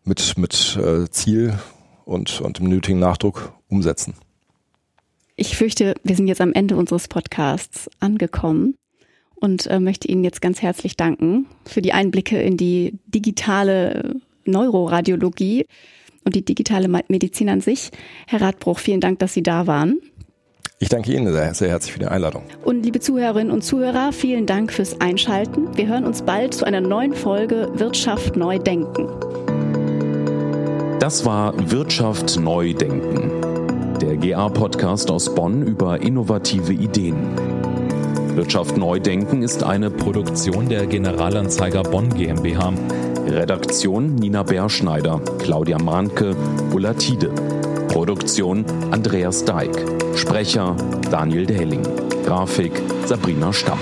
mit, 0.04 0.38
mit 0.38 0.78
äh, 0.78 1.10
Ziel 1.10 1.60
und, 2.06 2.42
und 2.42 2.60
dem 2.60 2.70
nötigen 2.70 3.00
Nachdruck 3.00 3.54
umsetzen. 3.68 4.16
Ich 5.38 5.58
fürchte, 5.58 5.95
wir 6.04 6.15
sind 6.15 6.28
jetzt 6.28 6.39
am 6.39 6.54
Ende 6.54 6.78
unseres 6.78 7.10
Podcasts 7.10 7.89
angekommen 8.00 8.76
und 9.36 9.67
äh, 9.67 9.82
möchte 9.82 10.08
Ihnen 10.08 10.24
jetzt 10.24 10.41
ganz 10.41 10.62
herzlich 10.62 10.95
danken 10.95 11.45
für 11.65 11.82
die 11.82 11.91
Einblicke 11.91 12.41
in 12.41 12.56
die 12.56 13.00
digitale 13.08 14.15
Neuroradiologie 14.45 15.65
und 16.24 16.36
die 16.36 16.45
digitale 16.45 16.88
Medizin 17.10 17.50
an 17.50 17.60
sich. 17.60 17.89
Herr 18.28 18.41
Radbruch, 18.41 18.80
vielen 18.80 19.02
Dank, 19.02 19.19
dass 19.19 19.34
Sie 19.34 19.43
da 19.43 19.67
waren. 19.67 20.00
Ich 20.80 20.88
danke 20.88 21.13
Ihnen 21.13 21.32
sehr, 21.32 21.54
sehr 21.54 21.69
herzlich 21.69 21.91
für 21.91 22.00
die 22.00 22.08
Einladung. 22.08 22.43
Und 22.63 22.84
liebe 22.84 23.02
Zuhörerinnen 23.02 23.52
und 23.52 23.62
Zuhörer, 23.62 24.13
vielen 24.13 24.45
Dank 24.45 24.71
fürs 24.71 25.02
Einschalten. 25.02 25.76
Wir 25.78 25.88
hören 25.88 26.06
uns 26.06 26.21
bald 26.21 26.54
zu 26.54 26.65
einer 26.65 26.82
neuen 26.82 27.13
Folge 27.13 27.71
Wirtschaft 27.76 28.38
neu 28.38 28.58
denken. 28.58 29.10
Das 31.00 31.26
war 31.26 31.54
Wirtschaft 31.71 32.39
neu 32.39 32.74
denken. 32.74 33.35
Der 34.02 34.18
GA-Podcast 34.18 35.10
aus 35.10 35.34
Bonn 35.34 35.64
über 35.66 36.02
innovative 36.02 36.74
Ideen. 36.74 37.16
Wirtschaft 38.36 38.78
neu 38.78 39.00
denken 39.00 39.42
ist 39.42 39.64
eine 39.64 39.90
Produktion 39.90 40.68
der 40.68 40.86
Generalanzeiger 40.86 41.84
Bonn 41.84 42.10
GmbH. 42.10 42.74
Redaktion 43.28 44.16
Nina 44.16 44.44
Berschneider, 44.44 45.22
Claudia 45.40 45.78
Mahnke, 45.80 46.36
Ulla 46.74 46.94
Tiede. 46.94 47.32
Produktion 47.88 48.66
Andreas 48.92 49.46
Dijk. 49.46 49.86
Sprecher 50.16 50.76
Daniel 51.10 51.46
Dähling. 51.46 51.84
Grafik 52.26 52.74
Sabrina 53.06 53.54
Stamp. 53.54 53.80